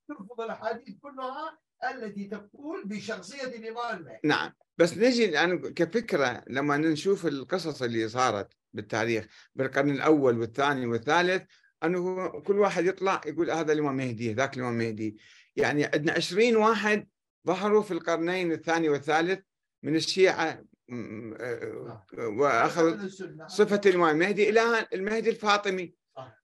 [0.09, 4.53] ترفض الأحاديث كلها التي تقول بشخصية الامام المهدي نعم.
[4.79, 11.43] بس نجي الآن كفكرة لما نشوف القصص اللي صارت بالتاريخ بالقرن الأول والثاني والثالث
[11.85, 15.17] أنه كل واحد يطلع يقول هذا الإمام مهدي ذاك الإمام مهدي.
[15.57, 17.09] يعني عندنا 20 واحد
[17.47, 19.41] ظهروا في القرنين الثاني والثالث
[19.83, 22.07] من الشيعة م- آه،.
[23.49, 25.95] صفة الإمام المهدي إلى المهدي الفاطمي.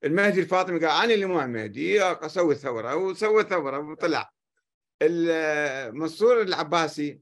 [0.03, 4.36] المهدي الفاطمي قال أنا الإمام المهدي أسوي ثورة وسوى ثورة وطلع.
[5.01, 7.19] المنصور العباسي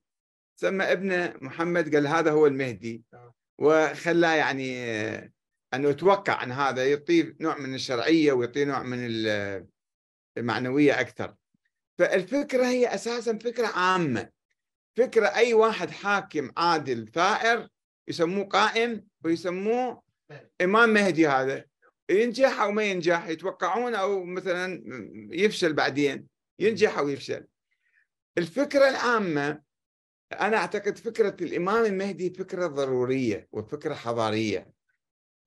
[0.60, 3.04] سمى ابنه محمد قال هذا هو المهدي.
[3.60, 5.32] وخلاه يعني آه،
[5.74, 9.68] أنه يتوقع عن هذا يعطيه نوع من الشرعية ويعطيه نوع من ال-
[10.38, 11.36] المعنوية أكثر.
[12.00, 14.30] فالفكرة هي أساسا فكرة عامة.
[14.98, 17.68] فكرة أي واحد حاكم عادل ثائر
[18.08, 20.02] يسموه قائم ويسموه
[20.62, 21.66] إمام مهدي هذا.
[22.10, 24.84] ينجح أو ما ينجح يتوقعون أو مثلا
[25.32, 26.28] يفشل بعدين.
[26.60, 27.46] ينجح أو يفشل.
[28.38, 29.62] الفكرة العامة
[30.34, 34.72] أنا أعتقد فكرة الإمام المهدي فكرة ضرورية وفكرة حضارية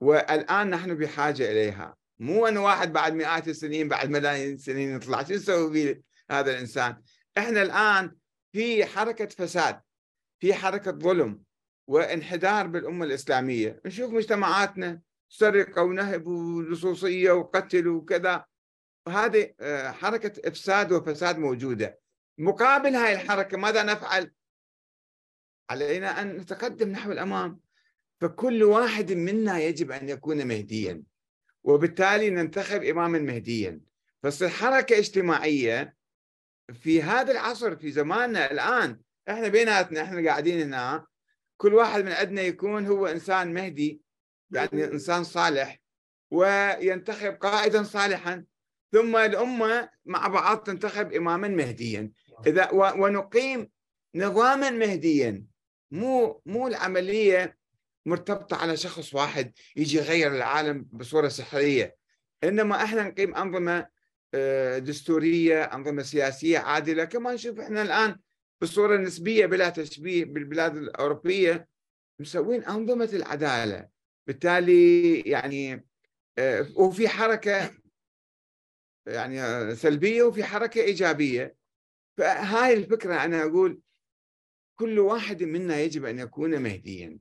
[0.00, 1.96] والآن نحن بحاجة إليها.
[2.18, 5.22] مو أن واحد بعد مئات السنين بعد ملايين السنين يطلع.
[5.22, 7.02] شو نسوي به هذا الإنسان؟
[7.38, 8.16] إحنا الآن
[8.52, 9.80] في حركة فساد
[10.40, 11.42] في حركة ظلم
[11.88, 13.80] وانحدار بالأمة الإسلامية.
[13.86, 18.44] نشوف مجتمعاتنا سرقة ونهب ولصوصية وقتل وكذا.
[19.06, 22.00] وهذه آه، حركة إفساد وفساد موجودة.
[22.38, 24.32] مقابل هاي الحركة ماذا نفعل؟
[25.70, 27.60] علينا أن نتقدم نحو الأمام.
[28.20, 31.02] فكل واحد منا يجب أن يكون مهديا
[31.64, 33.80] وبالتالي ننتخب إماما مهديا.
[34.22, 35.96] فتصير حركة اجتماعية
[36.72, 41.06] في هذا العصر في زماننا الآن إحنا بيناتنا إحنا قاعدين هنا
[41.56, 44.02] كل واحد من عندنا يكون هو إنسان مهدي
[44.50, 45.80] يعني إنسان صالح
[46.30, 48.44] وينتخب قائدا صالحا.
[48.92, 52.10] ثم الأمة مع بعض تنتخب إماما مهديا.
[52.46, 53.68] إذا ونقيم
[54.14, 55.44] نظاما مهديا
[55.90, 57.58] مو مو العملية
[58.06, 61.96] مرتبطة على شخص واحد يجي يغير العالم بصورة سحرية.
[62.44, 63.86] إنما إحنا نقيم أنظمة
[64.34, 67.04] آه، دستورية أنظمة سياسية عادلة.
[67.04, 68.16] كما نشوف إحنا الآن
[68.60, 71.68] بصورة نسبية بلا تشبيه بالبلاد الأوروبية
[72.18, 73.88] مسوين أنظمة العدالة.
[74.26, 75.86] بالتالي يعني
[76.38, 77.70] آه، وفي حركة
[79.08, 81.54] يعني سلبية وفي حركة إيجابية.
[82.16, 83.80] فهاي الفكرة أنا أقول
[84.78, 87.18] كل واحد منا يجب أن يكون مهديا.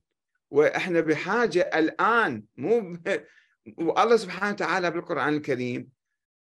[0.51, 2.97] وإحنا بحاجة الآن مو.
[3.77, 5.89] والله سبحانه وتعالى بالقرآن الكريم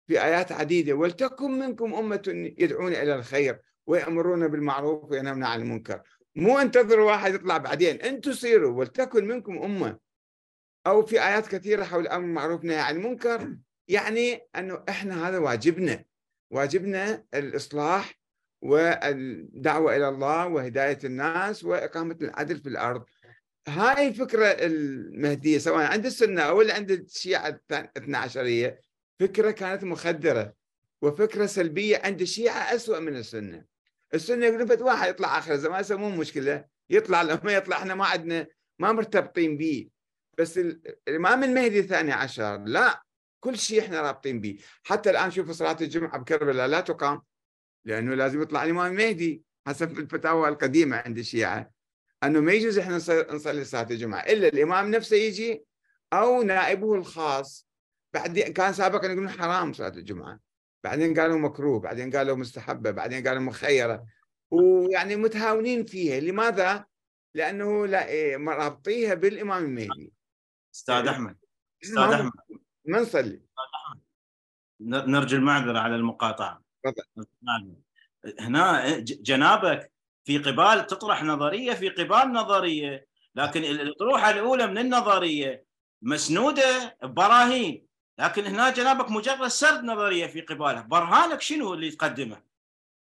[0.06, 6.02] في آيات عديدة ولتكن منكم أمة يدعون إلى الخير ويأمرون بالمعروف وينهون عن المنكر.
[6.34, 9.98] مو انتظروا واحد يطلع بعدين أنتم سيروا ولتكن منكم أمة.
[10.86, 13.56] أو في آيات كثيرة حول الأمر بالمعروف والنهي عن المنكر.
[13.88, 16.04] يعني أنه إحنا هذا واجبنا
[16.50, 18.18] واجبنا الإصلاح
[18.62, 23.04] والدعوة إلى الله وهداية الناس وإقامة العدل في الأرض.
[23.68, 26.06] هاي الفكرة المهدية سواء عند
[26.42, 28.80] أو اللي عند الشيعة الاثنى عشرية
[29.20, 30.54] فكرة كانت مخدرة
[31.02, 33.64] وفكرة سلبية عند الشيعة أسوأ من السنة.
[34.46, 38.46] يقولون فد واحد يطلع آخر الزمان مو مشكلة يطلع لما يطلع إحنا ما عندنا
[38.78, 39.88] ما مرتبطين به.
[40.38, 43.01] بس ال- الإمام المهدي الثاني عشر لا.
[43.42, 44.58] كل شيء إحنا رابطين به.
[44.82, 47.22] حتى الآن شوف صلاة الجمعة بكربلاء لا تقام
[47.84, 49.42] لأنه لازم يطلع الإمام المهدي.
[49.66, 51.70] حسب الفتاوى القديمة عند الشيعة
[52.24, 55.64] أنه ما يجوز إحنا نص- نصلي صلاة الجمعة إلا الإمام نفسه يجي
[56.12, 57.68] أو نائبه الخاص.
[58.14, 60.40] بعدين كان سابقا يقولون حرام صلاة الجمعة.
[60.84, 64.06] بعدين قالوا مكروه بعدين قالوا مستحبة بعدين قالوا مخيرة.
[64.50, 66.20] ويعني متهاونين فيها.
[66.20, 66.84] لماذا؟
[67.34, 70.12] لأنه لا إيه، رابطيها بالإمام المهدي.
[70.74, 71.36] أستاذ أحمد
[71.84, 72.32] أستاذ أحمد.
[72.84, 73.40] ما نصلي.
[74.80, 76.62] نرجو المعذرة على المقاطعة.
[78.40, 79.92] هنا جنابك
[80.24, 85.64] في قبال تطرح نظرية في قبال نظرية لكن الأطروحة الأولى من النظرية
[86.02, 87.86] مسنودة ببراهين
[88.18, 90.82] لكن هنا جنابك مجرد سرد نظرية في قبالها.
[90.82, 92.42] برهانك شنو اللي تقدمه؟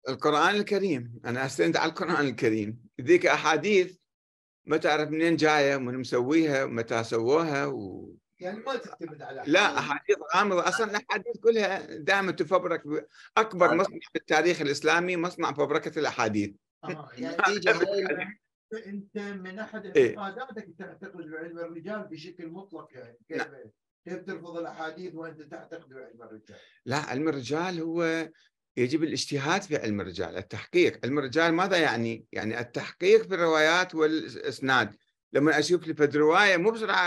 [0.08, 1.20] القرآن الكريم.
[1.24, 2.78] أنا أستند على القرآن الكريم.
[3.00, 3.96] ذيك أحاديث
[4.66, 8.14] ما تعرف منين جاية ومن مسويها ومتى سووها و...
[8.40, 10.68] يعني ما تعتمد على لا أحاديث غامضة.
[10.68, 12.82] أصلا الاحاديث كلها دائما تفبرك
[13.36, 16.50] أكبر مصنع في التاريخ الإسلامي مصنع فبركة الأحاديث.
[16.84, 18.38] آه، يعني تيجي هاي-
[18.86, 20.18] أنت من أحد إيه.
[20.18, 23.46] اعتقاداتك تعتقد بعلم الرجال بشكل مطلق يعني كيف
[24.04, 26.56] كيف ترفض الأحاديث وأنت تعتقد بعلم الرجال؟
[26.86, 28.28] لا علم الرجال هو
[28.76, 31.00] يجب الاجتهاد في علم الرجال التحقيق.
[31.04, 34.96] علم الرجال ماذا يعني؟ يعني التحقيق في الروايات والإسناد.
[35.32, 37.04] لما أشوف لي فد رواية مو بسرعة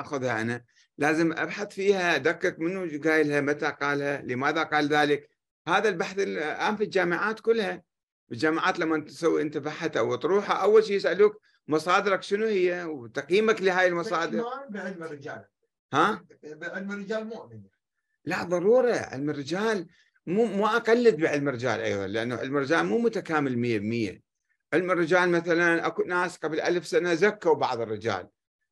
[0.00, 0.64] أخذها أنا
[0.98, 5.30] لازم أبحث فيها أدقق منو قايلها متى قالها لماذا قال ذلك.
[5.68, 7.82] هذا البحث الان في الجامعات كلها.
[8.28, 13.62] في الجامعات لما تسوي انت بحث أو تروح أول شيء يسألوك مصادرك شنو هي وتقييمك
[13.62, 14.44] لهاي المصادر.
[14.68, 15.44] بعلم الرجال.
[15.92, 17.62] ها؟ بعلم الرجال مؤمن
[18.24, 18.96] لا ضرورة.
[18.96, 19.86] علم الرجال
[20.26, 24.22] مو مو أقلد بعلم الرجال أيضا لأنه علم الرجال مو متكامل 100%
[24.74, 28.28] علم الرجال مثلا؟ أكو ناس قبل ألف سنة زكوا بعض الرجال.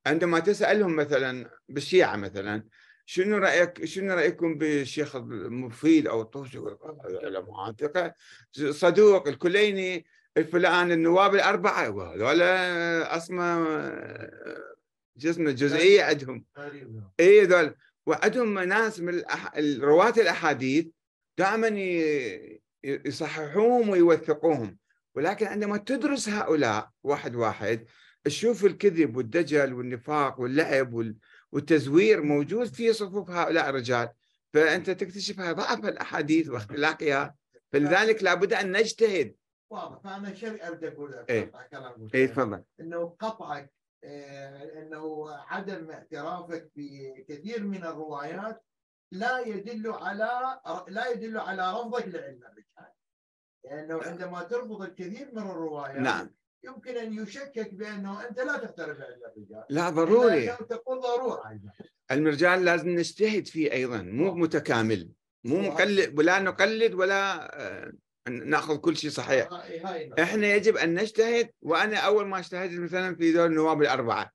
[0.07, 2.65] عندما تسألهم مثلا بالشيعة مثلا
[3.07, 6.59] شنو رأيك شنو رأيكم بالشيخ المفيد أو الطوسي
[7.05, 7.75] العلماء
[8.71, 11.91] صدوق الكليني الفلان النواب الأربعة.
[11.91, 12.43] وهذول
[13.17, 13.67] أصلا
[15.17, 16.45] جسم جزئية عندهم.
[17.21, 17.75] إي ذول
[18.07, 19.23] وعندهم ناس من.
[19.81, 20.87] رواة الأحاديث
[21.39, 21.69] دائما.
[22.85, 24.79] يصححوهم ويوثقوهم.
[25.15, 27.87] ولكن عندما تدرس هؤلاء واحد واحد
[28.25, 31.17] تشوف الكذب والدجل والنفاق واللعب وال...
[31.53, 34.09] والتزوير موجود في صفوف هؤلاء الرجال.
[34.53, 37.35] فأنت تكتشف ضعف الأحاديث واختلاقها.
[37.73, 39.35] فلذلك لابد أن نجتهد.
[39.71, 40.01] واضح.
[40.05, 41.53] فأنا شيء ابدا أقول إيه.
[41.71, 42.15] كلامك.
[42.15, 42.63] اي تفضل.
[42.81, 43.73] إنه قطعك
[44.05, 48.65] آه، إنه عدم اعترافك بكثير من الروايات
[49.13, 52.93] لا يدل على لا يدل على رفضك لعلم الرجال.
[53.65, 56.31] لأنه عندما ترفض الكثير من الروايات نعم.
[56.65, 60.47] يمكن أن يشكك بأنه أنت لا تعترف بعلم الرجال لا ضروري.
[60.47, 61.61] تقول ضروره
[62.11, 65.11] علم الرجال لازم نجتهد فيه أيضا مو متكامل
[65.45, 67.93] مو مقلد ولا نقلد ولا آه،
[68.29, 69.49] نأخذ كل شيء صحيح.
[70.19, 74.33] إحنا يجب أن نجتهد وأنا أول ما اجتهدت مثلا في ذول النواب الأربعة.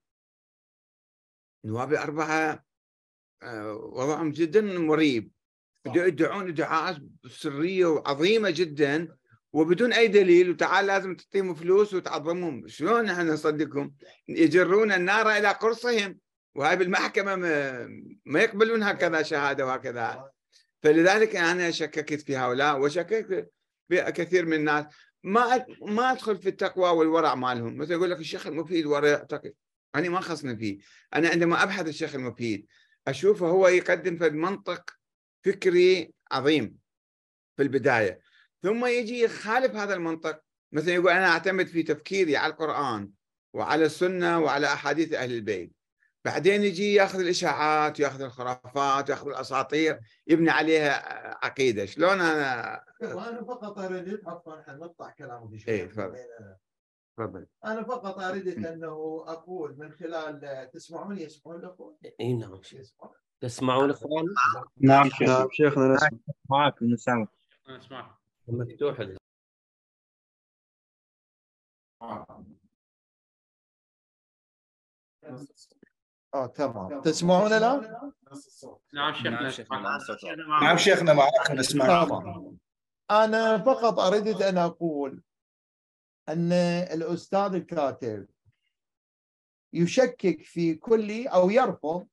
[1.64, 2.64] النواب الأربعة
[3.42, 5.32] آه، وضعهم جدا مريب.
[5.86, 6.96] يدعون إدعاءات
[7.30, 9.08] سرية وعظيمة جدا
[9.52, 12.68] وبدون أي دليل وتعال لازم تعطيهم فلوس وتعظمهم.
[12.68, 13.94] شلون إحنا نصدقهم؟
[14.28, 16.18] يجرون النار إلى قرصهم.
[16.54, 17.36] وهاي بالمحكمة
[18.24, 20.30] ما, يقبلون هكذا شهادة وهكذا.
[20.82, 23.50] فلذلك أنا شككت في هؤلاء وشككت
[23.88, 24.84] في كثير من الناس.
[25.24, 27.76] ما ما أدخل في التقوى والورع مالهم.
[27.76, 29.26] مثل يقول لك الشيخ المفيد ورع
[29.94, 30.78] أنا ما خصني فيه.
[31.14, 32.66] أنا عندما أبحث الشيخ المفيد
[33.08, 34.97] أشوفه هو يقدم في منطق
[35.44, 36.78] فكري عظيم
[37.56, 38.20] في البداية.
[38.62, 40.40] ثم يجي يخالف هذا المنطق.
[40.72, 43.10] مثلا يقول أنا أعتمد في تفكيري على القرآن
[43.54, 45.72] وعلى السنة وعلى أحاديث أهل البيت.
[46.24, 51.86] بعدين يجي ياخذ الإشاعات ياخذ الخرافات ياخذ الأساطير يبني عليها عقيدة.
[51.86, 56.16] شلون أنا وأنا فقط اردت عفوا نقطع كلامك شوي إيه، تفضل.
[57.16, 57.46] تفضل.
[57.64, 62.60] أنا فقط اردت أنه أقول من خلال تسمعون يسمعون الأخوان؟ إي نعم.
[62.72, 63.14] يسمعون.
[63.40, 64.24] تسمعون اخوان؟
[64.76, 66.18] نعم نعم شيخنا نسمع
[66.50, 67.26] معك نسمع
[68.48, 69.18] مفتوح ال-
[76.34, 77.00] آه تمام.
[77.02, 78.10] تسمعون الآن؟
[78.94, 79.30] نعم شيخنا.
[80.60, 81.12] نعم شيخنا.
[81.14, 82.08] معك نسمع.
[83.10, 85.22] أنا فقط اردت أن أقول
[86.28, 86.52] أن
[86.92, 88.28] الأستاذ الكاتب
[89.72, 92.08] يشكك في كل أو يرفض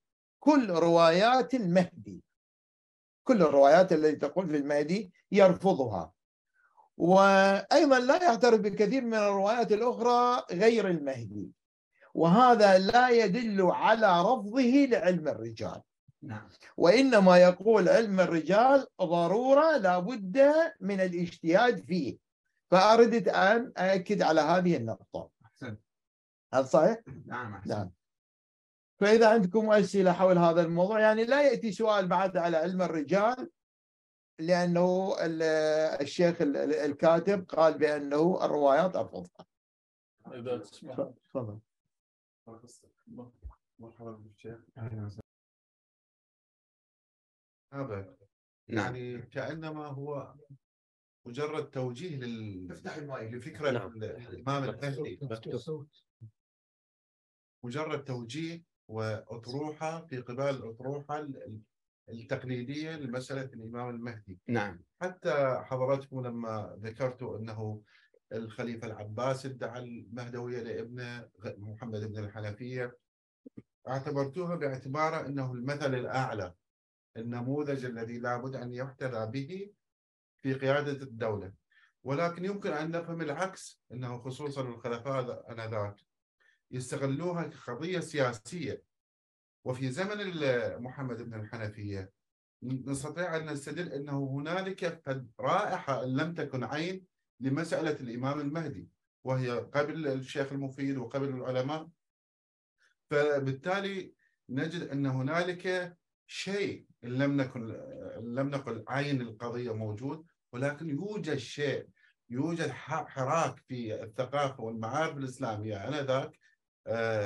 [0.45, 2.23] كل روايات المهدي
[3.23, 6.13] كل الروايات التي تقول في المهدي يرفضها.
[6.97, 11.51] وأيضا لا يعترف بكثير من الروايات الأخرى غير المهدي.
[12.13, 15.81] وهذا لا يدل على رفضه لعلم الرجال.
[16.21, 16.49] نعم.
[16.77, 22.17] وإنما يقول علم الرجال ضرورة لابد من الاجتهاد فيه.
[22.71, 25.29] فاردت أن اكد على هذه النقطة.
[25.45, 25.79] احسنت
[26.53, 27.01] هل صحيح؟
[27.65, 27.91] نعم.
[28.99, 33.51] فإذا عندكم أسئلة حول هذا الموضوع يعني لا يأتي سؤال بعد على علم الرجال
[34.39, 35.41] لأنه ال-
[36.01, 39.45] الشيخ ال- ال- الكاتب قال بأنه الروايات ارفضها
[40.27, 40.95] إذا تسمح.
[40.95, 41.59] تفضل.
[43.79, 44.59] مرحبا بالشيخ.
[44.77, 45.21] أهلاً وسهلاً.
[47.73, 48.17] هذا
[48.67, 48.95] نعم.
[48.95, 50.35] يعني كأنما هو
[51.25, 53.33] مجرد توجيه لل افتح المايك.
[53.33, 53.91] لفكرة نعم.
[54.03, 55.85] الإمام المهدي مفتوح.
[57.63, 61.59] مجرد توجيه وأطروحة في قبال الاطروحه ال-
[62.09, 64.39] التقليدية لمسألة الإمام المهدي.
[64.47, 64.81] نعم.
[65.01, 67.81] حتى حضراتكم لما ذكرتوا أنه
[68.33, 72.97] الخليفة العباس ادعى المهدوية لابنه محمد بن الحنفية
[73.87, 76.53] اعتبرتوها باعتباره أنه المثل الأعلى
[77.17, 79.71] النموذج الذي لابد أن يحتذى به
[80.41, 81.53] في قيادة الدولة.
[82.03, 85.95] ولكن يمكن أن نفهم العكس أنه خصوصا الخلفاء آنذاك.
[86.75, 88.83] يستغلوها كقضية سياسية.
[89.65, 90.17] وفي زمن
[90.83, 92.11] محمد بن الحنفية
[92.63, 97.05] نستطيع أن نستدل أنه هنالك قد رائحة إن لم تكن عين
[97.39, 98.89] لمسألة الإمام المهدي
[99.23, 101.89] وهي قبل الشيخ المفيد وقبل العلماء.
[103.09, 104.13] فبالتالي
[104.49, 105.97] نجد أن هنالك
[106.27, 107.67] شيء إن لم نكن
[108.21, 111.87] لم نقل عين القضية موجود ولكن يوجد شيء
[112.29, 116.39] يوجد حراك في الثقافة والمعارف الإسلامية آنذاك.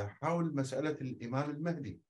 [0.07, 2.01] حول مسألة الامام المهدي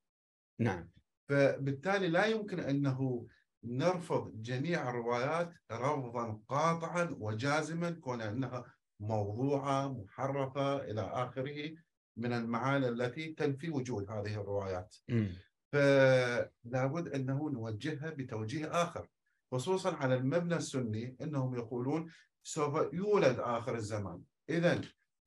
[0.60, 0.90] نعم
[1.28, 3.26] فبالتالي لا يمكن أنه
[3.64, 8.64] نرفض جميع الروايات رفضا قاطعا وجازما كون أنها
[9.00, 11.74] موضوعة محرفة إلى آخره
[12.16, 14.96] من المعاني التي تنفي وجود هذه الروايات.
[15.08, 15.28] مم.
[15.72, 19.08] فلابد أنه نوجهها بتوجيه آخر
[19.52, 22.10] خصوصا على المبنى السني إنهم يقولون
[22.42, 24.22] سوف يولد آخر الزمان.
[24.50, 24.80] اذا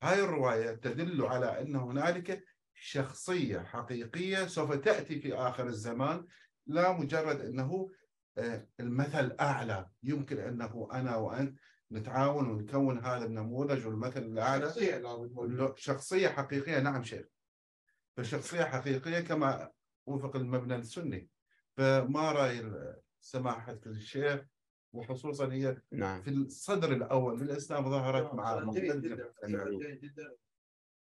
[0.04, 2.44] هاي الرواية تدل على أن هنالك
[2.74, 6.28] شخصية حقيقية سوف تأتي في آخر الزمان
[6.68, 7.92] لا مجرد أنه
[8.38, 9.90] آه، المثل أعلى.
[10.04, 11.60] يمكن أنه أنا وأنت
[11.92, 14.66] نتعاون ونكون هذا النموذج والمثل الأعلى.
[14.66, 15.02] شخصية
[15.76, 16.80] شخصية حقيقية.
[16.80, 17.26] نعم شيخ.
[18.18, 19.72] فشخصية حقيقية كما
[20.06, 21.30] وفق المبنى السني.
[21.78, 24.42] فما رأي ال- سماحة الشيخ؟
[24.94, 26.22] وخصوصا هي نعم.
[26.22, 29.80] في الصدر الأول في الإسلام ظهرت مع جيد جدا نعم.
[29.80, 30.36] جدا.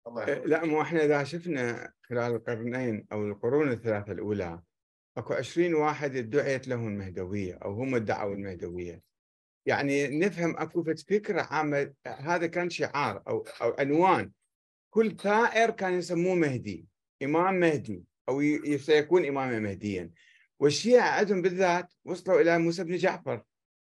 [0.07, 0.47] الله يحفظك.
[0.47, 4.63] لا مو إحنا إذا شفنا خلال القرنين أو القرون الثلاثة الأولى
[5.17, 9.03] أكو 20 واحد ادعيت لهم المهدويه أو هم ادعوا المهدوية.
[9.67, 14.33] يعني نفهم أكو فكرة عامة هذا كان شعار أو أو عنوان.
[14.91, 16.87] كل ثائر كان يسموه مهدي
[17.23, 18.43] إمام مهدي أو
[18.77, 20.11] سيكون إماما مهديا.
[20.59, 23.43] والشيعة عندهم بالذات وصلوا إلى موسى بن جعفر.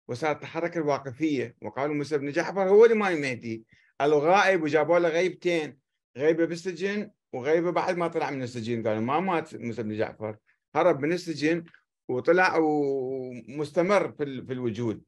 [0.07, 1.55] وصارت الحركه الواقفية.
[1.61, 3.65] وقالوا موسى بن جعفر هو الامام المهدي
[4.01, 5.77] الغائب وجابوا له غيبتين.
[6.17, 8.87] غيبة بالسجن وغيبة بعد ما طلع من السجن.
[8.87, 10.37] قالوا ما مات موسى بن جعفر.
[10.75, 11.63] هرب من السجن
[12.09, 15.01] وطلع ومستمر في ال- في الوجود.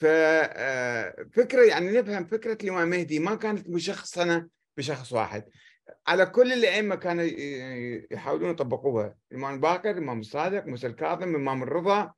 [0.00, 5.44] ففكره يعني نفهم فكرة الإمام المهدي ما كانت مشخصنة بشخص واحد.
[6.06, 7.24] على كل الأئمة كانوا
[8.10, 9.14] يحاولون يطبقوها.
[9.32, 12.12] الإمام الباقر الإمام الصادق موسى الكاظم الإمام الرضا.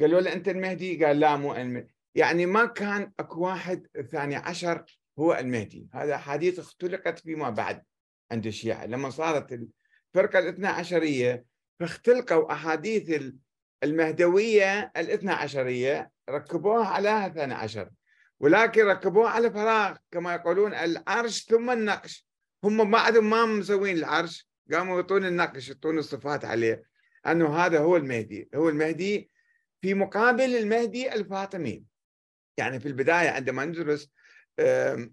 [0.00, 1.94] قالوا له أنت المهدي؟ قال لا مو المهدي.
[2.14, 4.84] يعني ما كان أكو واحد الثاني عشر
[5.18, 5.88] هو المهدي.
[5.94, 7.82] هذا احاديث اختلقت فيما بعد
[8.32, 8.86] عند الشيعة.
[8.86, 11.44] لما صارت الفرقة الاثنى عشرية
[11.80, 13.36] فاختلقوا أحاديث ال-
[13.82, 17.90] المهدوية الاثنى عشرية ركبوها على الثاني عشر.
[18.40, 22.26] ولكن ركبوها على فراغ كما يقولون العرش ثم النقش.
[22.64, 24.48] هم بعدهم ما مسوين العرش.
[24.72, 26.82] قاموا يعطون النقش يعطون الصفات عليه.
[27.26, 28.48] أنه هذا هو المهدي.
[28.54, 29.30] هو المهدي
[29.80, 31.84] في مقابل المهدي الفاطمي
[32.56, 34.10] يعني في البداية عندما ندرس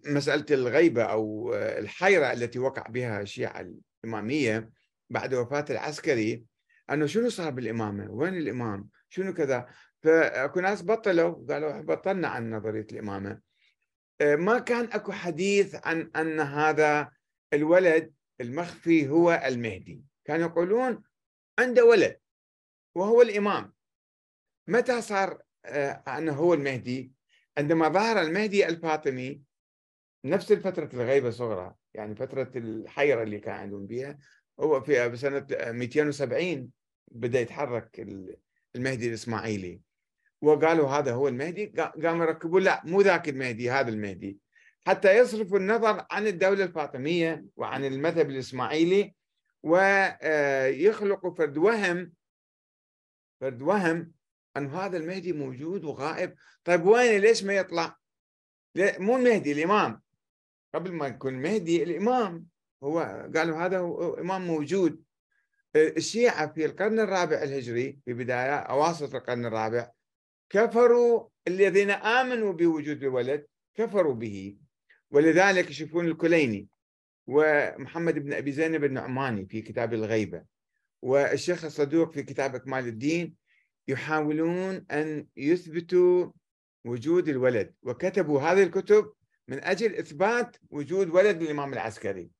[0.05, 3.65] مسألة الغيبة أو آه، الحيرة التي وقع بها الشيعة
[4.03, 4.69] الإمامية
[5.09, 6.43] بعد وفاة العسكري
[6.89, 9.67] أنه شنو صار بالإمامة؟ وين الإمام؟ شنو كذا؟
[10.03, 13.39] فأكو ناس بطلوا قالوا بطلنا عن نظرية الإمامة.
[14.21, 17.11] آه، ما كان أكو حديث عن أن هذا
[17.53, 20.03] الولد المخفي هو المهدي.
[20.25, 21.03] كانوا يقولون
[21.59, 22.19] عنده ولد
[22.95, 23.74] وهو الإمام.
[24.67, 27.11] متى صار آه، أنه هو المهدي؟
[27.57, 29.41] عندما ظهر المهدي الفاطمي
[30.25, 34.17] نفس الفترة الغيبة الصغرى يعني فترة الحيرة اللي كان عندهم بها
[34.59, 36.71] هو في بسنة 270
[37.11, 38.37] بدأ يتحرك ال-
[38.75, 39.81] المهدي الإسماعيلي.
[40.41, 44.37] وقالوا هذا هو المهدي قا- قاموا يركبوا لا مو ذاك المهدي هذا المهدي.
[44.87, 49.15] حتى يصرفوا النظر عن الدولة الفاطمية وعن المذهب الإسماعيلي
[49.63, 52.13] ويخلقوا فرد وهم
[53.41, 54.11] فرد وهم
[54.57, 56.35] أن هذا المهدي موجود وغائب.
[56.63, 57.97] طيب وين؟ ليش ما يطلع؟
[58.77, 60.01] مو المهدي الإمام.
[60.73, 62.45] قبل ما يكون المهدي الإمام.
[62.83, 62.99] هو
[63.35, 65.03] قالوا هذا هو إمام موجود.
[65.75, 69.91] الشيعة في القرن الرابع الهجري في بداية أواسط القرن الرابع
[70.49, 73.45] كفروا الذين آمنوا بوجود الولد
[73.75, 74.57] كفروا به.
[75.11, 76.67] ولذلك يشوفون الكليني
[77.27, 80.43] ومحمد بن أبي زينب النعماني في كتاب الغيبة
[81.01, 83.35] والشيخ الصدوق في كتاب إكمال الدين
[83.87, 86.31] يحاولون أن يثبتوا
[86.85, 87.73] وجود الولد.
[87.83, 89.13] وكتبوا هذه الكتب
[89.47, 92.31] من أجل إثبات وجود ولد للإمام العسكري.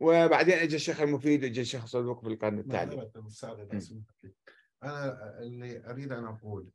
[0.00, 3.10] وبعدين اجى الشيخ المفيد واجى الشيخ الصدوق في القرن التالي.
[4.82, 6.70] أنا اللي أريد أن أقول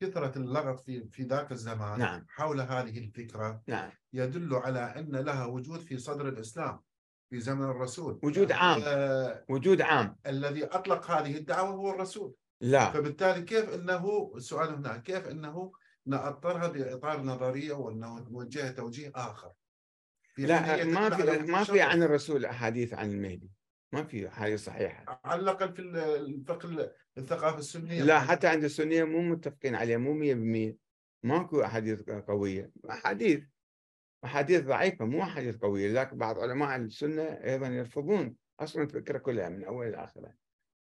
[0.00, 2.26] كثرة اللغط في في ذاك الزمان نعم.
[2.28, 3.90] حول هذه الفكرة نعم.
[4.12, 6.80] يدل على أن لها وجود في صدر الإسلام
[7.30, 8.20] في زمن الرسول.
[8.22, 8.80] وجود عام.
[8.84, 10.16] آه وجود عام.
[10.26, 12.34] الذي أطلق هذه الدعوة هو الرسول.
[12.60, 12.90] لا.
[12.90, 15.72] فبالتالي كيف أنه السؤال هنا كيف أنه
[16.06, 19.52] نأطرها بإطار نظرية وأنه نوجهها توجيه آخر؟
[20.38, 21.80] لا ما في ما في.
[21.80, 23.50] عن الرسول احاديث عن المهدي.
[23.92, 25.20] ما في حاجة صحيحة.
[25.24, 28.02] على الأقل في الفقه الثقافة السنية.
[28.02, 30.76] لا حتى عند السنية مو متفقين عليها مو 100%
[31.22, 32.70] ماكو أحاديث قوية.
[32.90, 33.44] أحاديث
[34.24, 39.64] أحاديث ضعيفة مو أحاديث قوية لكن بعض علماء السنة أيضا يرفضون أصلا الفكرة كلها من
[39.64, 40.34] اول لاخره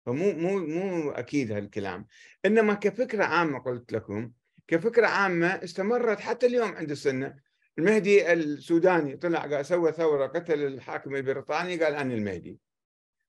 [0.07, 2.07] فمو مو مو أكيد هالكلام.
[2.45, 4.33] إنما كفكرة عامة قلت لكم
[4.69, 7.37] كفكرة عامة استمرت حتى اليوم عند السنة.
[7.79, 12.59] المهدي السوداني طلع قال سوى ثورة قتل الحاكم البريطاني قال أنا المهدي.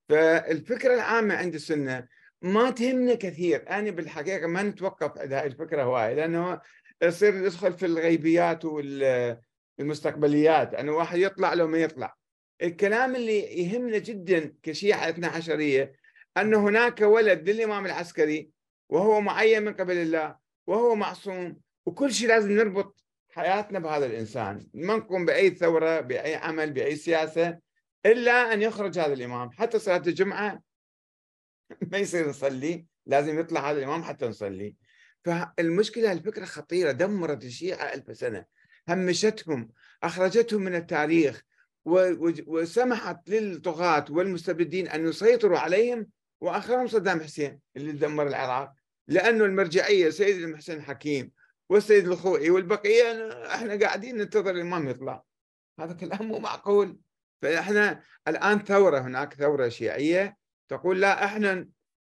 [0.09, 2.07] فالفكرة العامة عند السنة
[2.41, 3.69] ما تهمنا كثير.
[3.69, 6.61] أنا بالحقيقة ما نتوقف عند هاي الفكرة هواي لأنه
[7.01, 12.15] يصير يدخل في الغيبيات والمستقبليات أنه واحد يطلع لو ما يطلع.
[12.61, 16.02] الكلام اللي يهمنا جدا كشيعة اثنا عشرية
[16.37, 18.49] أن هناك ولد للإمام العسكري
[18.89, 24.67] وهو معين من قبل الله وهو معصوم وكل شيء لازم نربط حياتنا بهذا الإنسان.
[24.73, 27.59] ما نقوم بأي ثورة بأي عمل بأي سياسة
[28.05, 29.51] إلا أن يخرج هذا الإمام.
[29.51, 30.61] حتى صلاة الجمعة
[31.91, 34.75] ما يصير نصلي لازم يطلع هذا الإمام حتى نصلي.
[35.25, 38.45] فالمشكلة الفكرة خطيرة دمرت الشيعة ألف سنة.
[38.89, 39.69] همشتهم
[40.03, 41.43] أخرجتهم من التاريخ
[41.85, 46.07] وسمحت للطغاة والمستبدين أن يسيطروا عليهم
[46.43, 48.73] واخرهم صدام حسين اللي دمر العراق
[49.07, 51.31] لأنه المرجعية سيد المحسن حكيم
[51.69, 55.23] والسيد الخوئي والبقية إحنا قاعدين ننتظر الإمام يطلع.
[55.79, 56.97] هذا كلام مو معقول.
[57.41, 60.37] فإحنا الآن ثورة هناك ثورة شيعية
[60.69, 61.67] تقول لا إحنا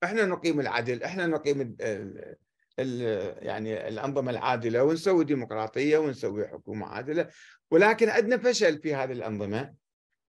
[0.03, 2.35] إحنا نقيم العدل إحنا نقيم ال
[2.79, 3.01] ال
[3.45, 7.29] يعني الأنظمة العادلة ونسوي ديمقراطية ونسوي حكومة عادلة.
[7.71, 9.73] ولكن عندنا فشل في هذه الأنظمة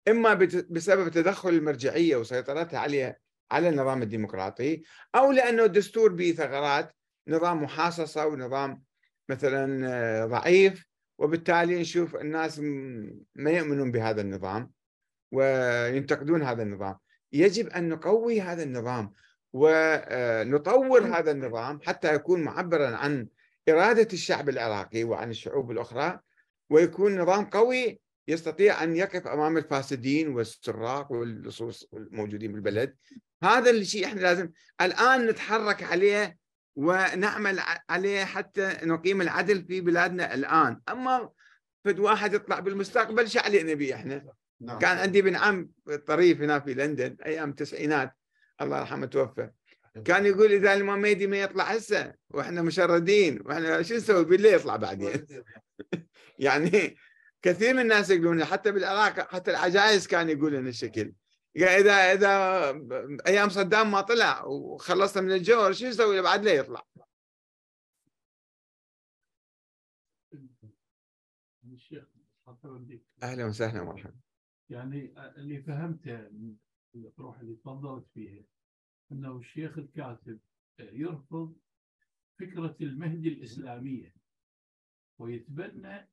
[0.09, 0.35] إما
[0.71, 4.83] بسبب تدخل المرجعية وسيطرتها عليها على النظام الديمقراطي
[5.15, 6.93] أو لأنه الدستور به ثغرات
[7.29, 8.83] نظام محاصصة ونظام
[9.29, 10.87] مثلا ضعيف
[11.19, 12.59] وبالتالي نشوف الناس
[13.35, 14.71] ما يؤمنون بهذا النظام
[15.33, 16.99] وينتقدون هذا النظام.
[17.33, 19.13] يجب أن نقوي هذا النظام
[19.53, 23.29] ونطور هذا النظام حتى يكون معبرا عن
[23.69, 26.21] إرادة الشعب العراقي وعن الشعوب الأخرى
[26.71, 32.97] ويكون نظام قوي يستطيع أن يقف أمام الفاسدين والسراق واللصوص الموجودين بالبلد.
[33.43, 34.51] هذا الشيء إحنا لازم
[34.81, 36.37] الآن نتحرك عليه
[36.77, 37.61] ونعمل
[37.91, 40.81] عليه حتى نقيم العدل في بلادنا الآن.
[40.89, 41.31] أما
[41.85, 44.25] فد واحد يطلع بالمستقبل شو علينا به إحنا؟
[44.61, 44.79] نعم.
[44.79, 45.71] كان عندي ابن عم
[46.07, 48.13] طريف هنا في لندن أيام التسعينات
[48.61, 49.51] الله يرحمه توفى.
[50.05, 54.77] كان يقول إذا الامام مهدي ما يطلع هسه وإحنا مشردين وإحنا شو نسوي بالليل؟ يطلع
[54.77, 55.27] بعدين.
[56.39, 56.97] يعني
[57.47, 61.15] كثير من الناس يقولون حتى بالعراق حتى العجائز كان يقولون الشكل.
[61.57, 62.33] اذا اذا
[63.27, 66.87] أيام صدام ما طلع وخلصنا من الجور شو نسوي بعد لا يطلع؟
[71.73, 72.05] الشيخ
[73.23, 74.21] أهلا وسهلا مرحبا
[74.71, 76.57] يعني اللي فهمته من
[76.95, 78.45] الاطروحه اللي تفضلت فيها
[79.13, 80.41] إنه الشيخ الكاتب
[80.79, 81.57] يرفض
[82.39, 84.15] فكرة المهدي الإسلامية
[85.19, 86.09] ويتبنى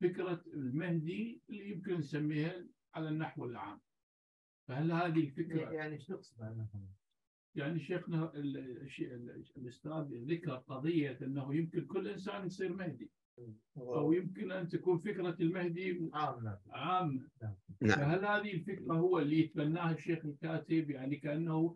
[0.00, 3.80] فكرة المهدي اللي يمكن نسميها على النحو العام.
[4.68, 6.66] فهل هذه الفكرة يعني إيش تقصد
[7.54, 8.32] يعني شيخنا
[9.56, 13.10] الأستاذ ذكر قضية أنه يمكن كل إنسان يصير مهدي.
[13.76, 16.58] أو يمكن أن تكون فكرة المهدي عامة.
[16.70, 17.28] عامة.
[17.42, 17.54] نعم.
[17.80, 21.74] فهل هذه الفكرة هو اللي يتبناها الشيخ الكاتب؟ يعني كأنه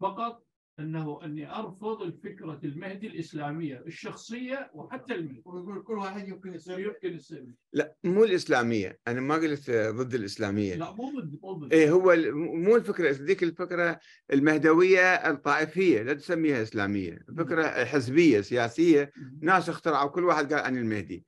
[0.00, 0.46] فقط
[0.80, 5.42] أنه أني أرفض الفكرة المهدي الإسلامية الشخصية وحتى المهدي.
[5.44, 8.98] ويقول كل واحد يمكن يصير يمكن يصير لا مو الإسلامية.
[9.08, 10.74] أنا ما قلت ضد الإسلامية.
[10.74, 11.72] لا مو ضد مو ضد.
[11.72, 14.00] إيه هو ال- مو الفكرة ذيك الفكرة
[14.32, 17.18] المهدوية الطائفية لا تسميها إسلامية.
[17.38, 19.10] فكرة حزبية سياسية.
[19.40, 21.24] ناس اخترعوا كل واحد قال عن المهدي.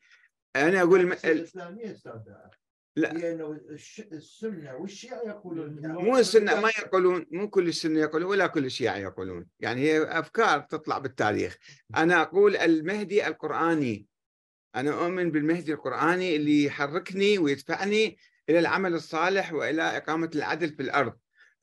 [0.57, 2.12] أنا أقول الم- ال- الإسلامية أستاذ
[2.97, 3.16] لا.
[3.16, 8.47] هي انه الش- السنة والشيعة يقولون مو السنة ما يقولون مو كل السنة يقولون ولا
[8.47, 9.47] كل الشيعة يقولون.
[9.61, 11.57] يعني هي أفكار تطلع بالتاريخ.
[11.97, 14.07] أنا أقول المهدي القرآني.
[14.76, 18.18] أنا أؤمن بالمهدي القرآني اللي يحركني ويدفعني
[18.49, 21.12] إلى العمل الصالح وإلى إقامة العدل في الأرض.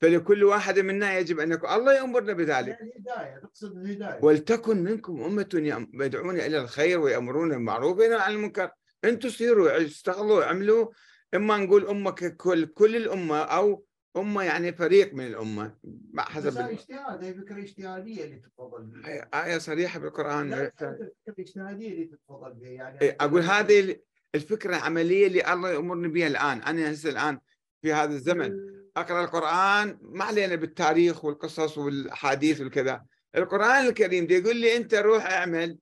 [0.00, 2.78] فلكل واحد منا يجب أن يكون الله يأمرنا بذلك.
[2.80, 4.18] الهداية تقصد الهداية.
[4.22, 8.70] ولتكن منكم أمة يدعون إلى الخير ويأمرون بالمعروف وينهون عن المنكر.
[9.04, 10.88] أنتم سيروا اشتغلوا اعملوا
[11.34, 13.84] إما نقول امه ككل كل الأمة أو
[14.16, 19.28] أمة يعني فريق من الأمة بس حسب ال- اجتهاد هي فكرة اجتهادية اللي تتفضل بها
[19.46, 20.50] آية صريحة بالقرآن.
[20.50, 23.96] لا الفكرة الاجتهاديه اللي تتفضل بها يعني إيه، أقول هذه
[24.34, 26.62] الفكرة العملية اللي الله يأمرني بها الآن.
[26.62, 27.40] أنا هسه الآن
[27.82, 28.56] في هذا الزمن.
[28.96, 33.04] أقرأ القرآن ما علينا بالتاريخ والقصص والأحاديث والكذا.
[33.36, 35.78] القرآن الكريم دي يقول لي أنت روح اعمل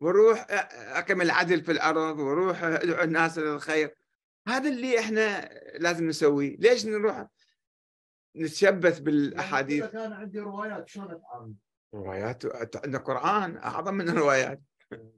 [0.00, 3.94] وروح أقم العدل في الأرض وروح ادعو الناس إلى الخير
[4.50, 5.48] هذا اللي إحنا
[5.78, 6.56] لازم نسويه.
[6.56, 7.26] ليش نروح
[8.36, 11.54] نتشبث بالأحاديث؟ يعني كان عندي روايات شلون أتعامل؟
[11.94, 14.62] روايات؟ عندنا قرآن أعظم من الروايات.
[14.90, 15.12] يعني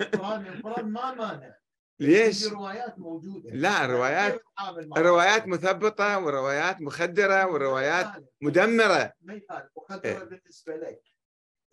[0.00, 1.54] القران القرآن ما مانع.
[2.00, 3.50] ليش؟ عندي روايات موجودة.
[3.50, 8.06] لا الروايات معها؟ الروايات مثبطة وروايات مخدرة وروايات
[8.42, 9.12] مدمرة.
[9.20, 9.70] ما يخالف.
[9.76, 10.24] مخدرة إيه.
[10.24, 11.02] بالنسبة لك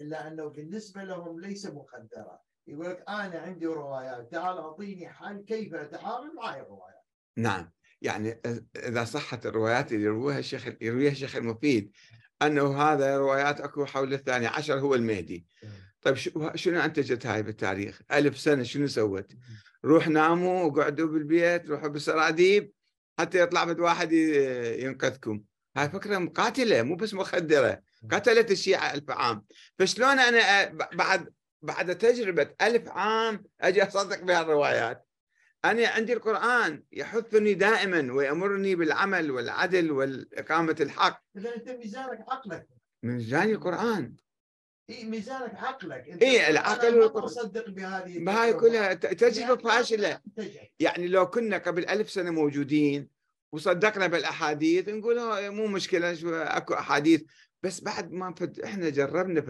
[0.02, 2.49] إلا أنه بالنسبة لهم ليس مخدرة.
[2.70, 7.04] يقول لك أنا عندي روايات تعال أعطيني حل كيف اتعامل مع الروايات.
[7.38, 7.72] نعم.
[8.02, 8.42] يعني
[8.78, 11.92] إذا صحت الروايات اللي يرويها الشيخ يرويها الشيخ المفيد
[12.42, 15.48] أنه هذا روايات أكو حول الثاني عشر هو المهدي.
[16.02, 19.32] طيب شو- شنو أنتجت هاي بالتاريخ؟ ألف سنة شنو سوت؟
[19.86, 22.72] روح ناموا وقعدوا بالبيت روحوا بالسراديب
[23.20, 25.42] حتى يطلع بد واحد ينقذكم.
[25.78, 27.82] هاي فكرة مقاتلة مو بس مخدرة.
[28.12, 29.46] قتلت الشيعة ألف عام.
[29.80, 35.06] فشلون أنا أ- بعد بعد تجربة ألف عام أجي أصدق بهالروايات
[35.66, 42.68] أنا عندي القرآن يحثني دائما ويأمرني بالعمل والعدل والإقامة الحق إذا أنت ميزانك عقلك
[43.04, 44.16] من جاني القرآن
[44.90, 47.28] إي ميزانك عقلك أنت إيه، أنا العقل ما والقرآن.
[47.28, 48.54] تصدق بهذه بهاي.
[48.54, 50.60] كلها ت- تجربة لأن فاشلة انتجت.
[50.80, 53.08] يعني لو كنا قبل ألف سنة موجودين
[53.52, 57.22] وصدقنا بالأحاديث نقول "آه، مو مشكلة شو أكو أحاديث
[57.64, 59.42] بس بعد ما فد إحنا جربنا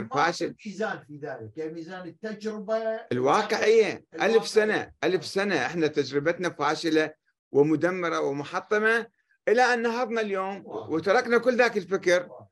[0.00, 2.76] ما فاشل ميزان في ذلك يعني ميزان التجربة
[3.12, 4.40] الواقعية ألف الواقعية.
[4.40, 7.14] سنة ألف سنة إحنا تجربتنا فاشلة
[7.52, 9.06] ومدمرة ومحطمة
[9.48, 10.62] إلى أن نهضنا اليوم.
[10.66, 12.46] وتركنا كل ذاك الفكر واضح.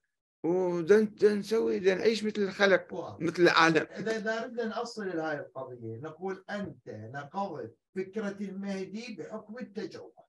[0.44, 3.20] ودن نسوي دن نعيش مثل الخلق واضح.
[3.20, 10.24] مثل العالم إذا إذا ردنا نأصل لهذه القضية نقول أنت نقضت فكرة المهدي بحكم التجربة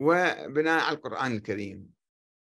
[0.00, 1.90] وبناء على القرآن الكريم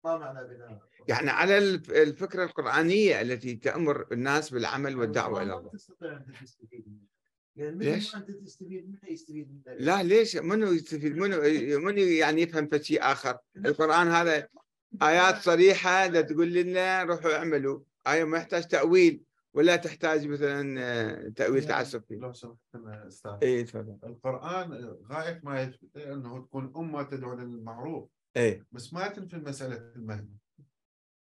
[0.05, 5.71] ما معنى بناء يعني على الف- الفكرة القرآنية التي تأمر الناس بالعمل والدعوة إلى الله.
[7.55, 11.37] لأن ليش؟ أنت تستفيد؟ منه يستفيد منه لا ليش؟ منو يستفيد؟ منو
[11.79, 14.47] منو يعني يفهم في شيء آخر؟ القرآن هذا
[15.01, 17.79] آيات صريحة لا تقول لنا روحوا اعملوا.
[18.07, 19.21] آية ما يحتاج تأويل
[19.53, 22.15] ولا تحتاج مثلا آه، تأويل تعسفي.
[22.15, 23.97] لو سمحت أنا أستاذ اي تفضل.
[24.03, 28.09] القرآن غاية ما يثبت أنه تكون أمة تدعو للمعروف.
[28.37, 30.37] اي بس ما تنفي مسألة المهدي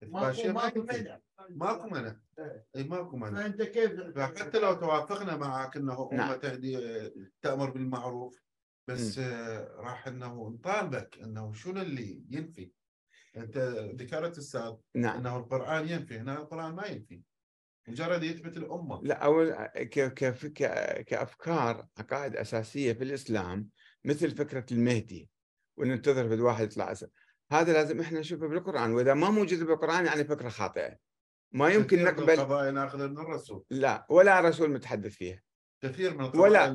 [0.05, 2.67] ماكو الفاشية ما ماكو منع ماكو منع إيه.
[2.77, 6.35] اي ماكو منع فأنت كيف فحتى لو توافقنا معك إنه امه نعم.
[6.35, 6.79] تهدي
[7.43, 8.43] تأمر بالمعروف
[8.89, 12.73] بس آه، راح إنه نطالبك إنه شنو اللي ينفي.
[13.37, 13.59] أنت
[13.97, 15.19] ذكرت أستاذ نعم.
[15.19, 17.23] إنه القرآن ينفي هنا القرآن ما ينفي.
[17.89, 19.01] مجرد يثبت الأمة.
[19.03, 23.69] لا أول ك- كف- ك- كأفكار عقائد أساسية في الإسلام
[24.05, 25.31] مثل فكرة المهدي
[25.77, 27.11] وننتظر في الواحد يطلع أسد.
[27.53, 28.93] هذا لازم إحنا نشوفه بالقرآن.
[28.93, 30.97] وإذا ما موجود بالقرآن يعني فكرة خاطئة.
[31.53, 33.65] ما يمكن نقبل القضايا ناخذها من الرسول.
[33.71, 35.43] لا ولا رسول متحدث فيها.
[35.83, 36.67] كثير من ولا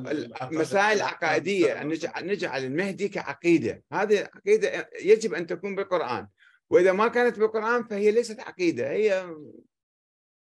[0.42, 3.82] المسائل العقائدية نجعل, نجعل المهدي كعقيدة.
[3.92, 6.28] هذه عقيدة يجب أن تكون بالقرآن.
[6.70, 9.34] وإذا ما كانت بالقرآن فهي ليست عقيدة هي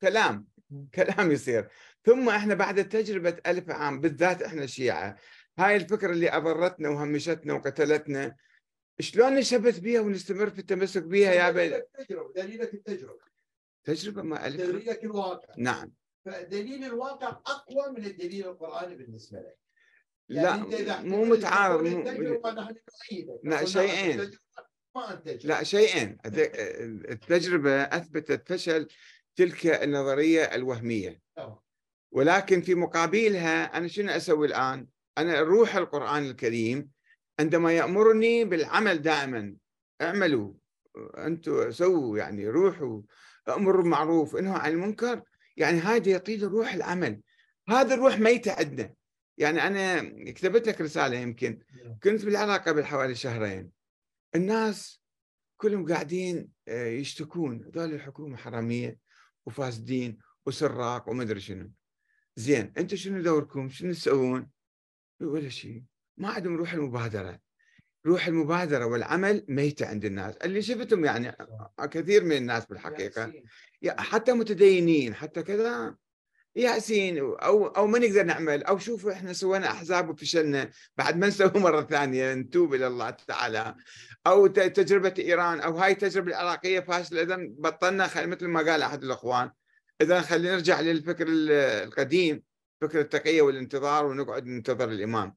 [0.02, 0.46] كلام.
[0.94, 1.68] كلام يصير.
[2.04, 5.16] ثم إحنا بعد تجربة ألف عام بالذات إحنا الشيعة
[5.58, 8.36] هاي الفكرة اللي أضرتنا وهمشتنا وقتلتنا
[9.00, 13.24] شلون نشبث بها ونستمر في التمسك بها يا بي دليلك التجربه دليلك التجربة.
[13.84, 15.54] تجربة ما ألف دليلك الواقع.
[15.58, 15.92] نعم.
[16.24, 19.58] فدليل الواقع أقوى من الدليل القرآني بالنسبة لك.
[20.28, 22.04] لا يعني إذا مو متعارض مو
[23.44, 24.30] لا، شيئين.
[25.44, 28.88] لا شيئين التجربة أثبتت فشل
[29.36, 31.20] تلك النظرية الوهمية.
[31.36, 31.58] تمام.
[32.12, 34.86] ولكن في مقابلها أنا شنو أسوي الآن؟
[35.18, 36.90] أنا روح القرآن الكريم
[37.42, 39.56] عندما يأمرني بالعمل دائما
[40.02, 40.52] اعملوا
[41.18, 43.02] أنتم سووا يعني روحوا
[43.48, 45.22] أمروا بالمعروف انهوا عن المنكر
[45.56, 47.20] يعني هذا يعطيني روح العمل.
[47.68, 48.94] هذا الروح ميتة عندنا
[49.38, 51.58] يعني أنا كتبت لك رسالة يمكن
[52.02, 53.70] كنت بالعراق قبل حوالي شهرين.
[54.34, 55.02] الناس
[55.56, 57.64] كلهم قاعدين آه، يشتكون.
[57.64, 58.98] هذول الحكومة حرامية
[59.46, 61.70] وفاسدين وسراق ومدري شنو.
[62.36, 64.50] زين أنتم شنو دوركم؟ شنو تسوون؟
[65.20, 65.91] ولا شيء.
[66.16, 67.38] ما عندهم روح المبادرة.
[68.06, 70.36] روح المبادرة والعمل ميتة عند الناس.
[70.36, 71.36] اللي شفتهم يعني
[71.90, 73.32] كثير من الناس بالحقيقة.
[73.82, 75.96] يا- حتى متدينين حتى كذا.
[76.56, 78.64] ياسين أو أو ما نقدر نعمل.
[78.64, 80.70] أو شوفوا إحنا سوينا أحزاب وفشلنا.
[80.96, 83.74] بعد ما نسوي مرة ثانية نتوب إلى الله تعالى.
[84.26, 87.22] أو تجربة إيران أو هاي التجربة العراقية فاشلة.
[87.22, 89.50] اذا بطلنا خل مثل ما قال أحد الإخوان.
[90.00, 91.50] اذا خلينا نرجع للفكر ال-
[91.88, 92.42] القديم
[92.80, 95.34] فكر التقية والانتظار ونقعد ننتظر الإمام.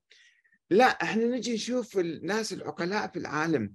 [0.70, 3.74] لا إحنا نجي نشوف الناس العقلاء في العالم.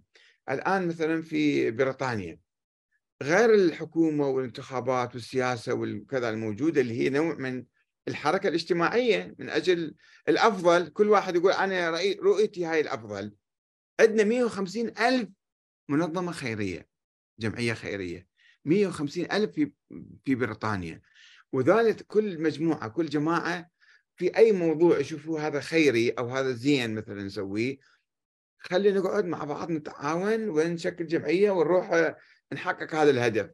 [0.51, 2.41] الآن مثلا في بريطانيا
[3.23, 7.65] غير الحكومة والانتخابات والسياسة والكذا الموجودة اللي هي نوع من
[8.09, 9.95] الحركة الاجتماعية من أجل
[10.29, 11.91] الأفضل كل واحد يقول أنا
[12.23, 13.35] رؤيتي هاي الأفضل.
[14.01, 15.29] عندنا 150 ألف
[15.89, 16.89] منظمة خيرية
[17.39, 18.27] جمعية خيرية.
[18.65, 19.73] 150 ألف في
[20.25, 21.03] في بريطانيا.
[21.53, 23.71] وذلك كل مجموعة كل جماعة
[24.21, 27.79] في أي موضوع يشوفوا هذا خيري أو هذا زين مثلا نسويه
[28.59, 32.17] خلينا نقعد مع بعض نتعاون ونشكل جمعية ونروح آه،
[32.53, 33.51] نحقق هذا الهدف.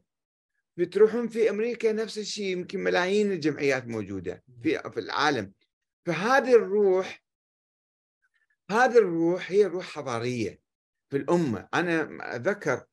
[0.77, 5.53] بتروحون في أمريكا نفس الشيء يمكن ملايين الجمعيات موجودة في في العالم.
[6.05, 7.23] فهذه الروح
[8.71, 10.59] هذه الروح هي روح حضارية
[11.09, 11.67] في الأمة.
[11.73, 12.85] أنا اتذكر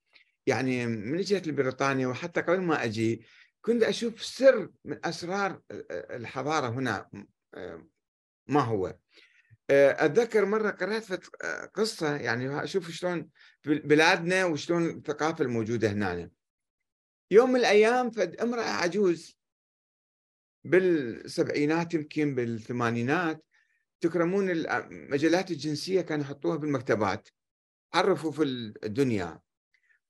[0.46, 3.24] يعني من جيت لبريطانيا وحتى قبل ما أجي
[3.60, 5.60] كنت أشوف سر من أسرار
[5.90, 7.10] الحضارة هنا
[8.46, 8.96] ما هو؟
[9.70, 11.36] أتذكر مرة قرأت فت-
[11.74, 13.30] قصة يعني أشوف شلون
[13.64, 16.30] بلادنا وشلون الثقافة الموجودة هنا
[17.30, 19.38] يوم من الأيام فد امرأة عجوز
[20.64, 23.44] بالسبعينات يمكن بالثمانينات
[24.00, 27.28] تكرمون المجلات الجنسية كانوا يحطوها بالمكتبات
[27.94, 28.42] عرفوا في
[28.84, 29.40] الدنيا.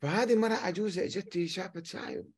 [0.01, 1.87] فهذه مرة عجوزة اجتني شافت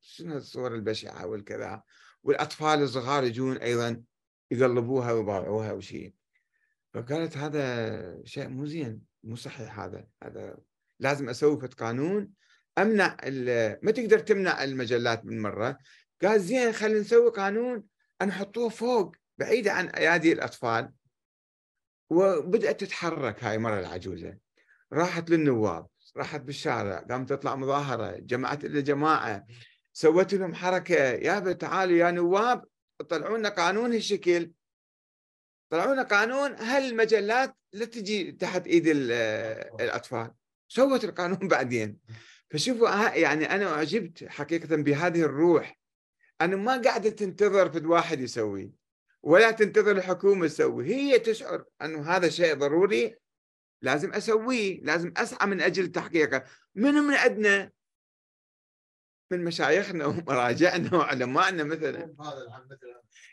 [0.00, 1.82] شنو الصور البشعة والكذا؟
[2.22, 4.02] والأطفال الصغار يجون أيضا
[4.50, 6.14] يقلبوها ويباوعوها وشيء
[6.94, 10.58] فقالت هذا شيء مو زين مو صحيح هذا هذا
[11.00, 12.32] لازم أسوي فت قانون
[12.78, 15.78] أمنع ال- ما تقدر تمنع المجلات من مرة.
[16.22, 17.84] قال زين خلينا نسوي قانون
[18.22, 20.92] نحطوه فوق بعيدة عن أيادي الأطفال.
[22.10, 24.38] وبدأت تتحرك هاي المرة العجوزة.
[24.92, 25.86] راحت للنواب
[26.16, 29.46] راحت بالشارع قامت تطلع مظاهرة جمعت إلى جماعة.
[29.92, 32.64] سوت لهم حركة يا تعالوا يا نواب
[33.02, 34.52] طلعوا لنا قانون هالشكل.
[35.70, 39.12] طلعوا لنا قانون هالمجلات لا تجي تحت إيد ال-
[39.80, 40.30] الأطفال.
[40.68, 41.98] سوت القانون بعدين.
[42.50, 45.78] فشوفوا ها- يعني أنا أعجبت حقيقة بهذه الروح.
[46.40, 48.72] أنا ما قاعدة تنتظر في واحد يسوي
[49.22, 50.94] ولا تنتظر الحكومة تسوي.
[50.94, 53.16] هي تشعر أنه هذا شيء ضروري
[53.82, 56.44] لازم أسويه لازم أسعى من أجل تحقيقه.
[56.74, 57.70] منو من عندنا
[59.30, 62.14] من مشايخنا ومراجعنا وعلمائنا مثلا.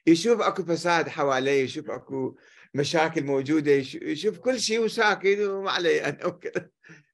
[0.08, 2.38] يشوف أكو فساد حواليه يشوف أكو
[2.74, 6.70] مشاكل موجودة يش- يشوف كل شيء وساكت وما علي أنا وكذا.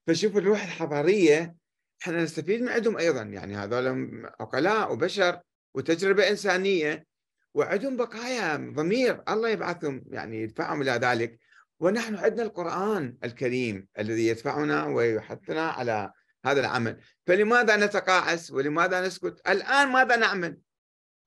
[0.06, 1.54] فشوف الروح الحضارية
[2.02, 3.22] إحنا نستفيد من عندهم أيضا.
[3.22, 4.08] يعني هذول
[4.40, 5.40] عقلاء وبشر
[5.74, 7.06] وتجربة إنسانية
[7.54, 9.22] وعندهم بقايا ضمير.
[9.28, 11.38] الله يبعثهم يعني يدفعهم إلى ذلك.
[11.80, 16.12] ونحن عندنا القرآن الكريم الذي يدفعنا ويحثنا على
[16.44, 17.00] هذا العمل.
[17.26, 20.58] فلماذا نتقاعس ولماذا نسكت؟ الآن ماذا نعمل؟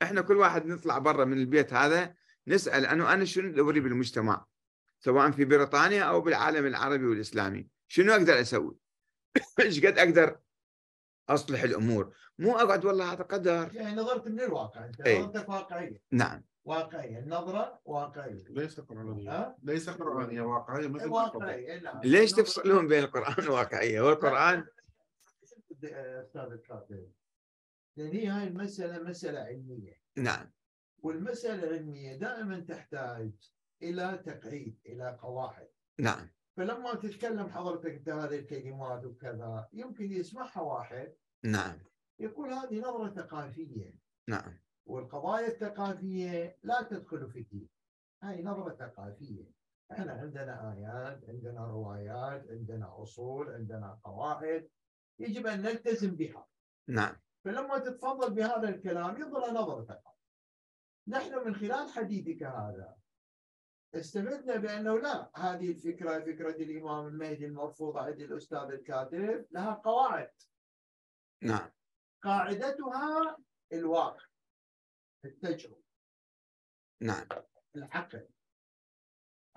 [0.01, 2.13] إحنا كل واحد نطلع برا من البيت هذا
[2.47, 4.45] نسأل أنه أنا شنو دوري بالمجتمع؟
[4.99, 7.67] سواء في بريطانيا أو بالعالم العربي والإسلامي.
[7.87, 8.75] شنو أقدر أسوي؟
[9.59, 10.39] إيش قد أقدر
[11.29, 13.69] أصلح الأمور؟ مو أقعد والله هذا قدر.
[13.73, 15.19] يعني نظرت من الواقع أنت إي.
[15.21, 16.01] نظرتك واقعية.
[16.11, 16.43] نعم.
[16.65, 18.43] واقعية النظره واقعية.
[18.49, 19.31] ليس قرآنية.
[19.31, 21.07] ها؟ ليس قرآنية واقعية مثل.
[21.07, 22.01] واقعية نعم.
[22.03, 24.65] ليش تفصلون بين القرآن والواقعية؟ والقرآن
[25.85, 27.11] أستاذ الكاتب
[27.97, 30.01] لأن هي هاي المسألة مسألة علمية.
[30.17, 30.51] نعم.
[30.97, 33.31] والمسألة العلمية دائما تحتاج
[33.81, 35.69] إلى تقعيد إلى قواعد.
[35.99, 36.29] نعم.
[36.57, 41.15] فلما تتكلم حضرتك بهذه الكلمات وكذا يمكن يسمعها واحد.
[41.43, 41.79] نعم.
[42.19, 43.99] يقول هذه نظرة ثقافية.
[44.27, 44.59] نعم.
[44.85, 47.69] والقضايا الثقافية لا تدخل في الدين.
[48.23, 49.51] هاي نظرة ثقافية.
[49.91, 54.69] إحنا عندنا آيات عندنا روايات عندنا أصول عندنا قواعد.
[55.19, 56.47] يجب أن نلتزم بها.
[56.87, 57.15] نعم.
[57.45, 60.03] فلما تتفضل بهذا الكلام يظهر نظرتك.
[61.07, 62.95] نحن من خلال حديثك هذا
[63.95, 70.31] استفدنا بأنه لا هذه الفكرة فكرة الإمام المهدي المرفوضة عند الأستاذ الكاتب لها قواعد.
[71.41, 71.69] نعم.
[72.23, 73.37] قاعدتها
[73.73, 74.25] الواقع
[75.25, 75.83] التجربة.
[77.01, 77.27] نعم.
[77.75, 78.27] العقل.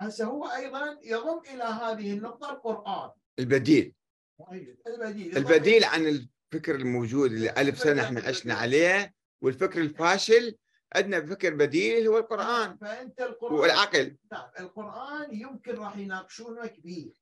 [0.01, 3.11] هسه هو أيضا يضم إلى هذه النقطة القرآن.
[3.39, 3.95] البديل.
[4.87, 10.57] البديل البديل عن الفكر الموجود اللي ألف سنة إحنا عشنا عليه والفكر الفاشل
[10.95, 14.17] عندنا فكر بديل هو القرآن فأنت القران والعقل.
[14.31, 17.13] نعم القرآن يمكن راح يناقشونك به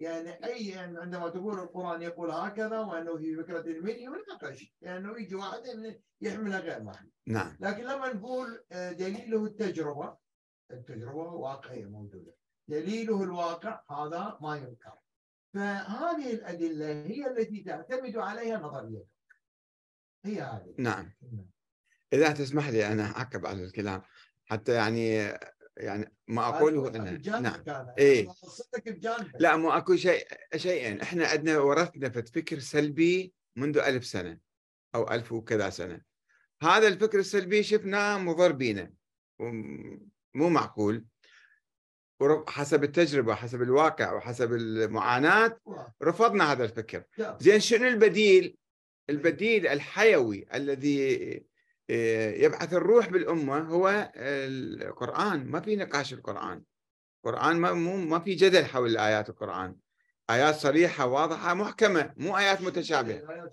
[0.00, 5.34] يعني أي يعني عندما تقول القرآن يقول هكذا وأنه في فكرة المهدي يناقش لأنه يجي
[5.34, 7.56] واحد يحملها غير معنى نعم.
[7.60, 10.16] لكن لما نقول آه، دليله التجربة
[10.70, 12.34] التجربة واقعية موجودة.
[12.68, 14.94] دليله الواقع هذا ما ينكر.
[15.54, 19.04] فهذه الأدلة هي التي تعتمد عليها نظريه
[20.24, 21.12] هي هذه نعم.
[22.12, 24.02] إذا تسمح لي أنا أعقب على الكلام
[24.44, 25.32] حتى يعني
[25.76, 27.40] يعني ما أقوله أنا.
[27.40, 27.86] نعم.
[27.98, 28.28] إيه.
[29.38, 30.26] لا مو اكو شيء
[30.56, 34.38] شيئين إحنا عندنا ورثنا فكر سلبي منذ ألف سنة
[34.94, 36.00] أو ألف وكذا سنة.
[36.62, 38.92] هذا الفكر السلبي شفناه مضر بينا.
[40.34, 41.04] مو معقول.
[42.48, 45.58] حسب التجربة حسب الواقع وحسب المعاناة
[46.02, 47.02] رفضنا هذا الفكر.
[47.40, 48.56] زين شنو البديل؟
[49.10, 51.50] البديل الحيوي الذي
[51.90, 55.46] آه، يبعث الروح بالأمة هو القرآن.
[55.46, 56.62] ما في نقاش القرآن.
[57.24, 59.76] القرآن ما مو ما في جدل حول آيات القرآن.
[60.30, 63.50] آيات صريحة واضحة محكمة مو آيات متشابهة.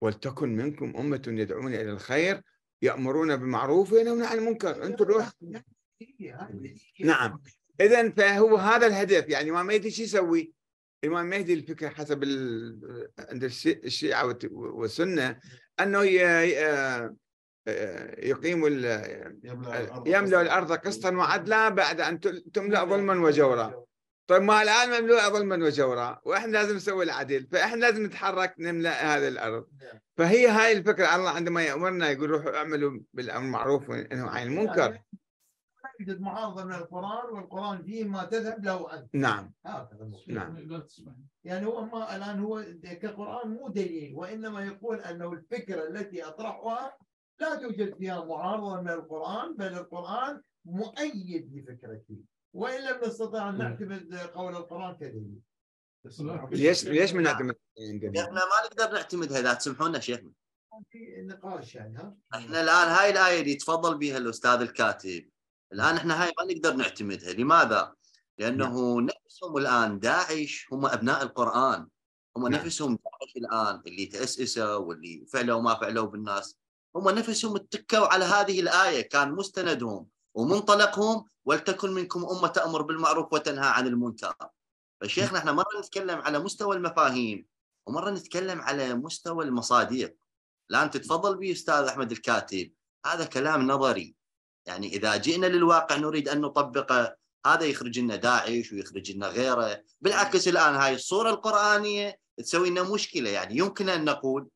[0.00, 2.42] ولتكن منكم أمة يدعون إلى الخير
[2.82, 4.84] يأمرون بالمعروف وينهون عن المنكر.
[4.84, 5.30] أنتم روح
[7.00, 7.40] نعم.
[7.80, 9.28] اذا فهو هذا الهدف.
[9.28, 10.52] يعني ما مهدي شو يسوي؟
[11.04, 12.24] الإمام مهدي الفكرة حسب
[13.18, 15.40] عند الشيعة والسنة
[15.80, 16.02] أنه
[18.18, 18.66] يقيم
[20.06, 21.10] يملأ الأرض قسطا.
[21.10, 22.20] وعدلا بعد أن
[22.54, 23.84] تملأ ظلما وجورا.
[24.26, 26.20] طيب ما الآن مملوءه ظلما وجورا.
[26.24, 27.46] وإحنا لازم نسوي العدل.
[27.52, 29.66] فإحنا لازم نتحرك نملأ هذه الأرض.
[30.16, 31.16] فهي هاي الفكرة.
[31.16, 34.98] الله عندما يأمرنا يقول روحوا اعملوا بالأمر المعروف وانهوا عن المنكر.
[36.00, 39.52] يوجد معارضة من القرآن والقرآن فيه ما تذهب له انت نعم.
[39.66, 40.68] هكذا نعم.
[41.44, 46.98] يعني هو ما الآن هو كقران مو دليل وإنما يقول أنه الفكرة التي أطرحها
[47.40, 52.24] لا توجد فيها معارضة من القرآن بل القرآن مؤيد لفكرتي
[52.54, 55.40] وإن لم نستطع أن نعتمد قول القرآن كدليل.
[56.50, 57.56] ليش ليش ما نعتمد
[58.04, 60.32] إحنا ما نقدر نعتمدها اذا تسمحوا لنا شيخنا.
[60.90, 65.28] في نقاش يعني ها؟ إحنا الآن هاي الآية اللي تفضل بها الأستاذ الكاتب.
[65.72, 67.32] الآن إحنا هاي ما نقدر نعتمدها.
[67.32, 67.94] لماذا؟
[68.38, 71.88] لأنه نفسهم الآن داعش هم أبناء القرآن.
[72.36, 72.60] هم نعم.
[72.60, 76.56] نفسهم داعش الآن اللي تأسسوا واللي فعلوا ما فعلوا بالناس.
[76.96, 79.08] هم نفسهم اتكوا على هذه الآية.
[79.08, 84.34] كان مستندهم ومنطلقهم ولتكن منكم أمة تأمر بالمعروف وتنهى عن المنكر.
[85.00, 87.46] فشيخنا إحنا مرة نتكلم على مستوى المفاهيم
[87.86, 90.10] ومرة نتكلم على مستوى المصادر
[90.70, 92.72] الان تتفضل به أستاذ أحمد الكاتب.
[93.06, 94.17] هذا كلام نظري.
[94.68, 97.16] يعني إذا جئنا للواقع نريد أن نطبقه
[97.46, 99.82] هذا يخرج لنا داعش ويخرج لنا غيره.
[100.00, 103.30] بالعكس الآن هاي الصورة القرآنية تسوي لنا مشكلة.
[103.30, 104.48] يعني يمكن أن نقول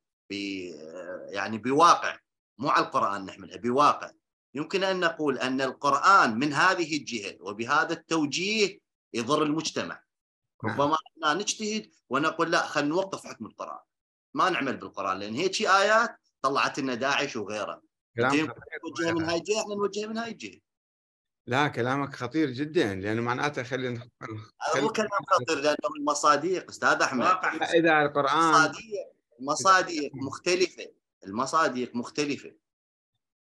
[1.29, 2.19] يعني بواقع
[2.59, 4.11] مو على القرآن نحملها بواقع.
[4.55, 8.79] يمكن أن نقول أن القرآن من هذه الجهة وبهذا التوجيه
[9.15, 10.03] يضر المجتمع.
[10.65, 13.81] ربما إحنا نجتهد ونقول لا خلينا نوقف حكم القرآن.
[14.35, 17.83] ما نعمل بالقرآن لأن هيك آيات طلعت لنا داعش وغيره.
[18.17, 20.61] توجهها من هاي الجهه إحنا نوجهها من هاي الجهه
[21.47, 27.27] لا كلامك خطير جدا لأنه معناته خلي هذا مو كلام خطير لأنه المصادق أستاذ أحمد.
[27.75, 28.79] إذا القران مصادق
[29.41, 30.93] مصادق مختلفة.
[31.27, 32.53] المصادق مختلفة.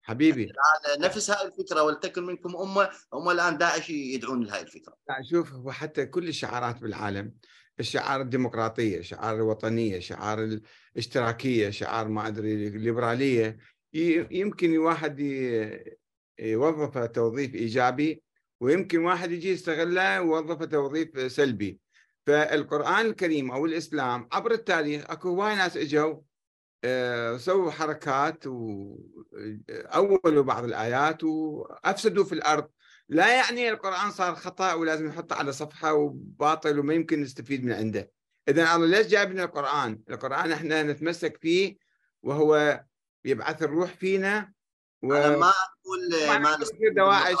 [0.02, 0.44] حبيبي.
[0.44, 4.96] الآن نفس هاي الفكرة ولتكن منكم أمة هم الآن داعش يدعون لهذه الفكرة.
[5.08, 7.34] لا شوف هو حتى كل الشعارات بالعالم
[7.80, 10.60] الشعار الديمقراطية شعار الوطنية شعار
[10.94, 13.58] الاشتراكية شعار ما أدري الليبرالية
[13.94, 15.20] يمكن واحد
[16.38, 18.22] يوظفه توظيف إيجابي
[18.60, 21.80] ويمكن واحد يجي يستغله ويوظفه توظيف سلبي.
[22.26, 26.20] فالقرآن الكريم أو الإسلام عبر التاريخ أكو هواي ناس إجوا
[26.84, 32.68] آه، سووا حركات واولوا بعض الآيات وأفسدوا في الأرض.
[33.08, 38.10] لا يعني القرآن صار خطأ ولازم نحطه على صفحة وباطل وما يمكن نستفيد من عنده.
[38.48, 41.76] اذا الله ليش جايب لنا القرآن؟ القرآن إحنا نتمسك فيه
[42.22, 42.82] وهو
[43.24, 44.52] يبعث الروح فينا
[45.02, 45.14] و...
[45.14, 47.36] أنا ما أقول ما نستفيد دواعش.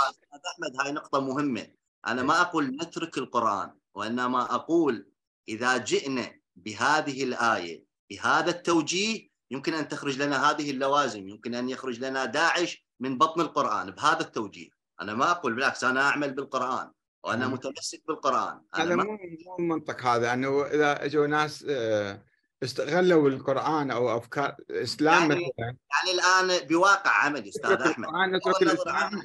[0.52, 1.66] أحمد هاي نقطة مهمة.
[2.06, 5.12] أنا ما أقول نترك القرآن وإنما أقول
[5.48, 12.04] إذا جئنا بهذه الآية بهذا التوجيه يمكن أن تخرج لنا هذه اللوازم يمكن أن يخرج
[12.04, 14.68] لنا داعش من بطن القرآن بهذا التوجيه.
[15.00, 16.90] أنا ما أقول بالعكس أنا أعمل بالقرآن
[17.24, 18.60] وأنا متمسك بالقرآن.
[18.74, 22.24] هذا مو مو المنطق هذا أنه إذا إجوا ناس آه،
[22.62, 25.76] استغلوا القرآن أو أفكار الإسلام يعني, مثلا.
[25.90, 29.22] يعني الآن بواقع عملي أستاذ أحمد نترك الإسلام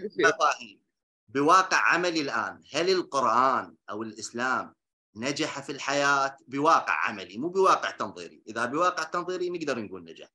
[1.29, 4.73] بواقع عملي الآن هل القرآن أو الإسلام
[5.15, 8.43] نجح في الحياة؟ بواقع عملي مو بواقع تنظيري.
[8.47, 10.27] إذا بواقع تنظيري نقدر نقول نجح.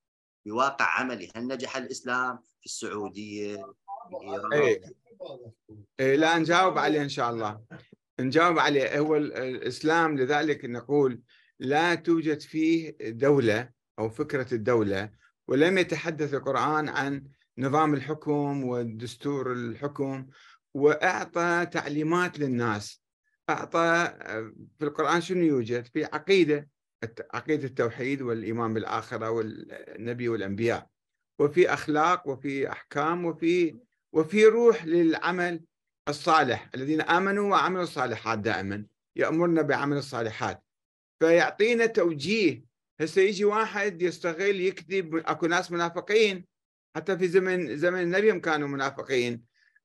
[0.46, 4.80] بواقع عملي هل نجح الإسلام في السعودية في إيه,
[6.00, 7.61] إيه لا نجاوب عليه إن شاء الله.
[8.20, 8.98] نجاوب عليه.
[8.98, 11.20] هو ال- الإسلام لذلك نقول
[11.62, 15.10] لا توجد فيه دولة أو فكرة الدولة
[15.48, 17.24] ولم يتحدث القرآن عن
[17.58, 20.26] نظام الحكم والدستور الحكم
[20.74, 23.02] وأعطى تعليمات للناس.
[23.50, 24.14] أعطى
[24.78, 26.68] في القرآن شنو يوجد؟ في عقيدة
[27.04, 30.86] الت- عقيدة التوحيد والإيمان بالآخرة والنبي والأنبياء.
[31.38, 33.76] وفي أخلاق وفي أحكام وفي
[34.12, 35.60] وفي روح للعمل
[36.08, 36.70] الصالح.
[36.74, 38.84] الذين آمنوا وعملوا الصالحات دائما
[39.16, 40.62] يأمرنا بعمل الصالحات.
[41.23, 42.64] فيعطينا توجيه.
[43.01, 46.47] هسه يجي واحد يستغل يكذب اكو ناس منافقين.
[46.97, 49.43] حتى في زمن زمن النبي كانوا منافقين.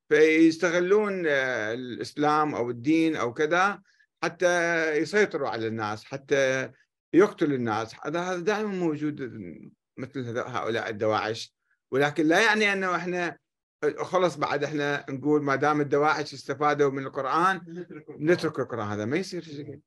[0.08, 3.82] فيستغلون آه، الإسلام أو الدين أو كذا
[4.22, 6.70] حتى يسيطروا على الناس حتى
[7.12, 7.94] يقتلوا الناس.
[8.04, 9.32] هذا هذا دائما موجود
[9.96, 11.54] مثل هؤلاء الدواعش.
[11.90, 13.38] ولكن لا يعني أنه إحنا
[13.98, 17.86] خلص بعد إحنا نقول ما دام الدواعش استفادوا من القرآن
[18.20, 18.88] نترك القرآن.
[18.88, 19.80] هذا ما يصير شيء.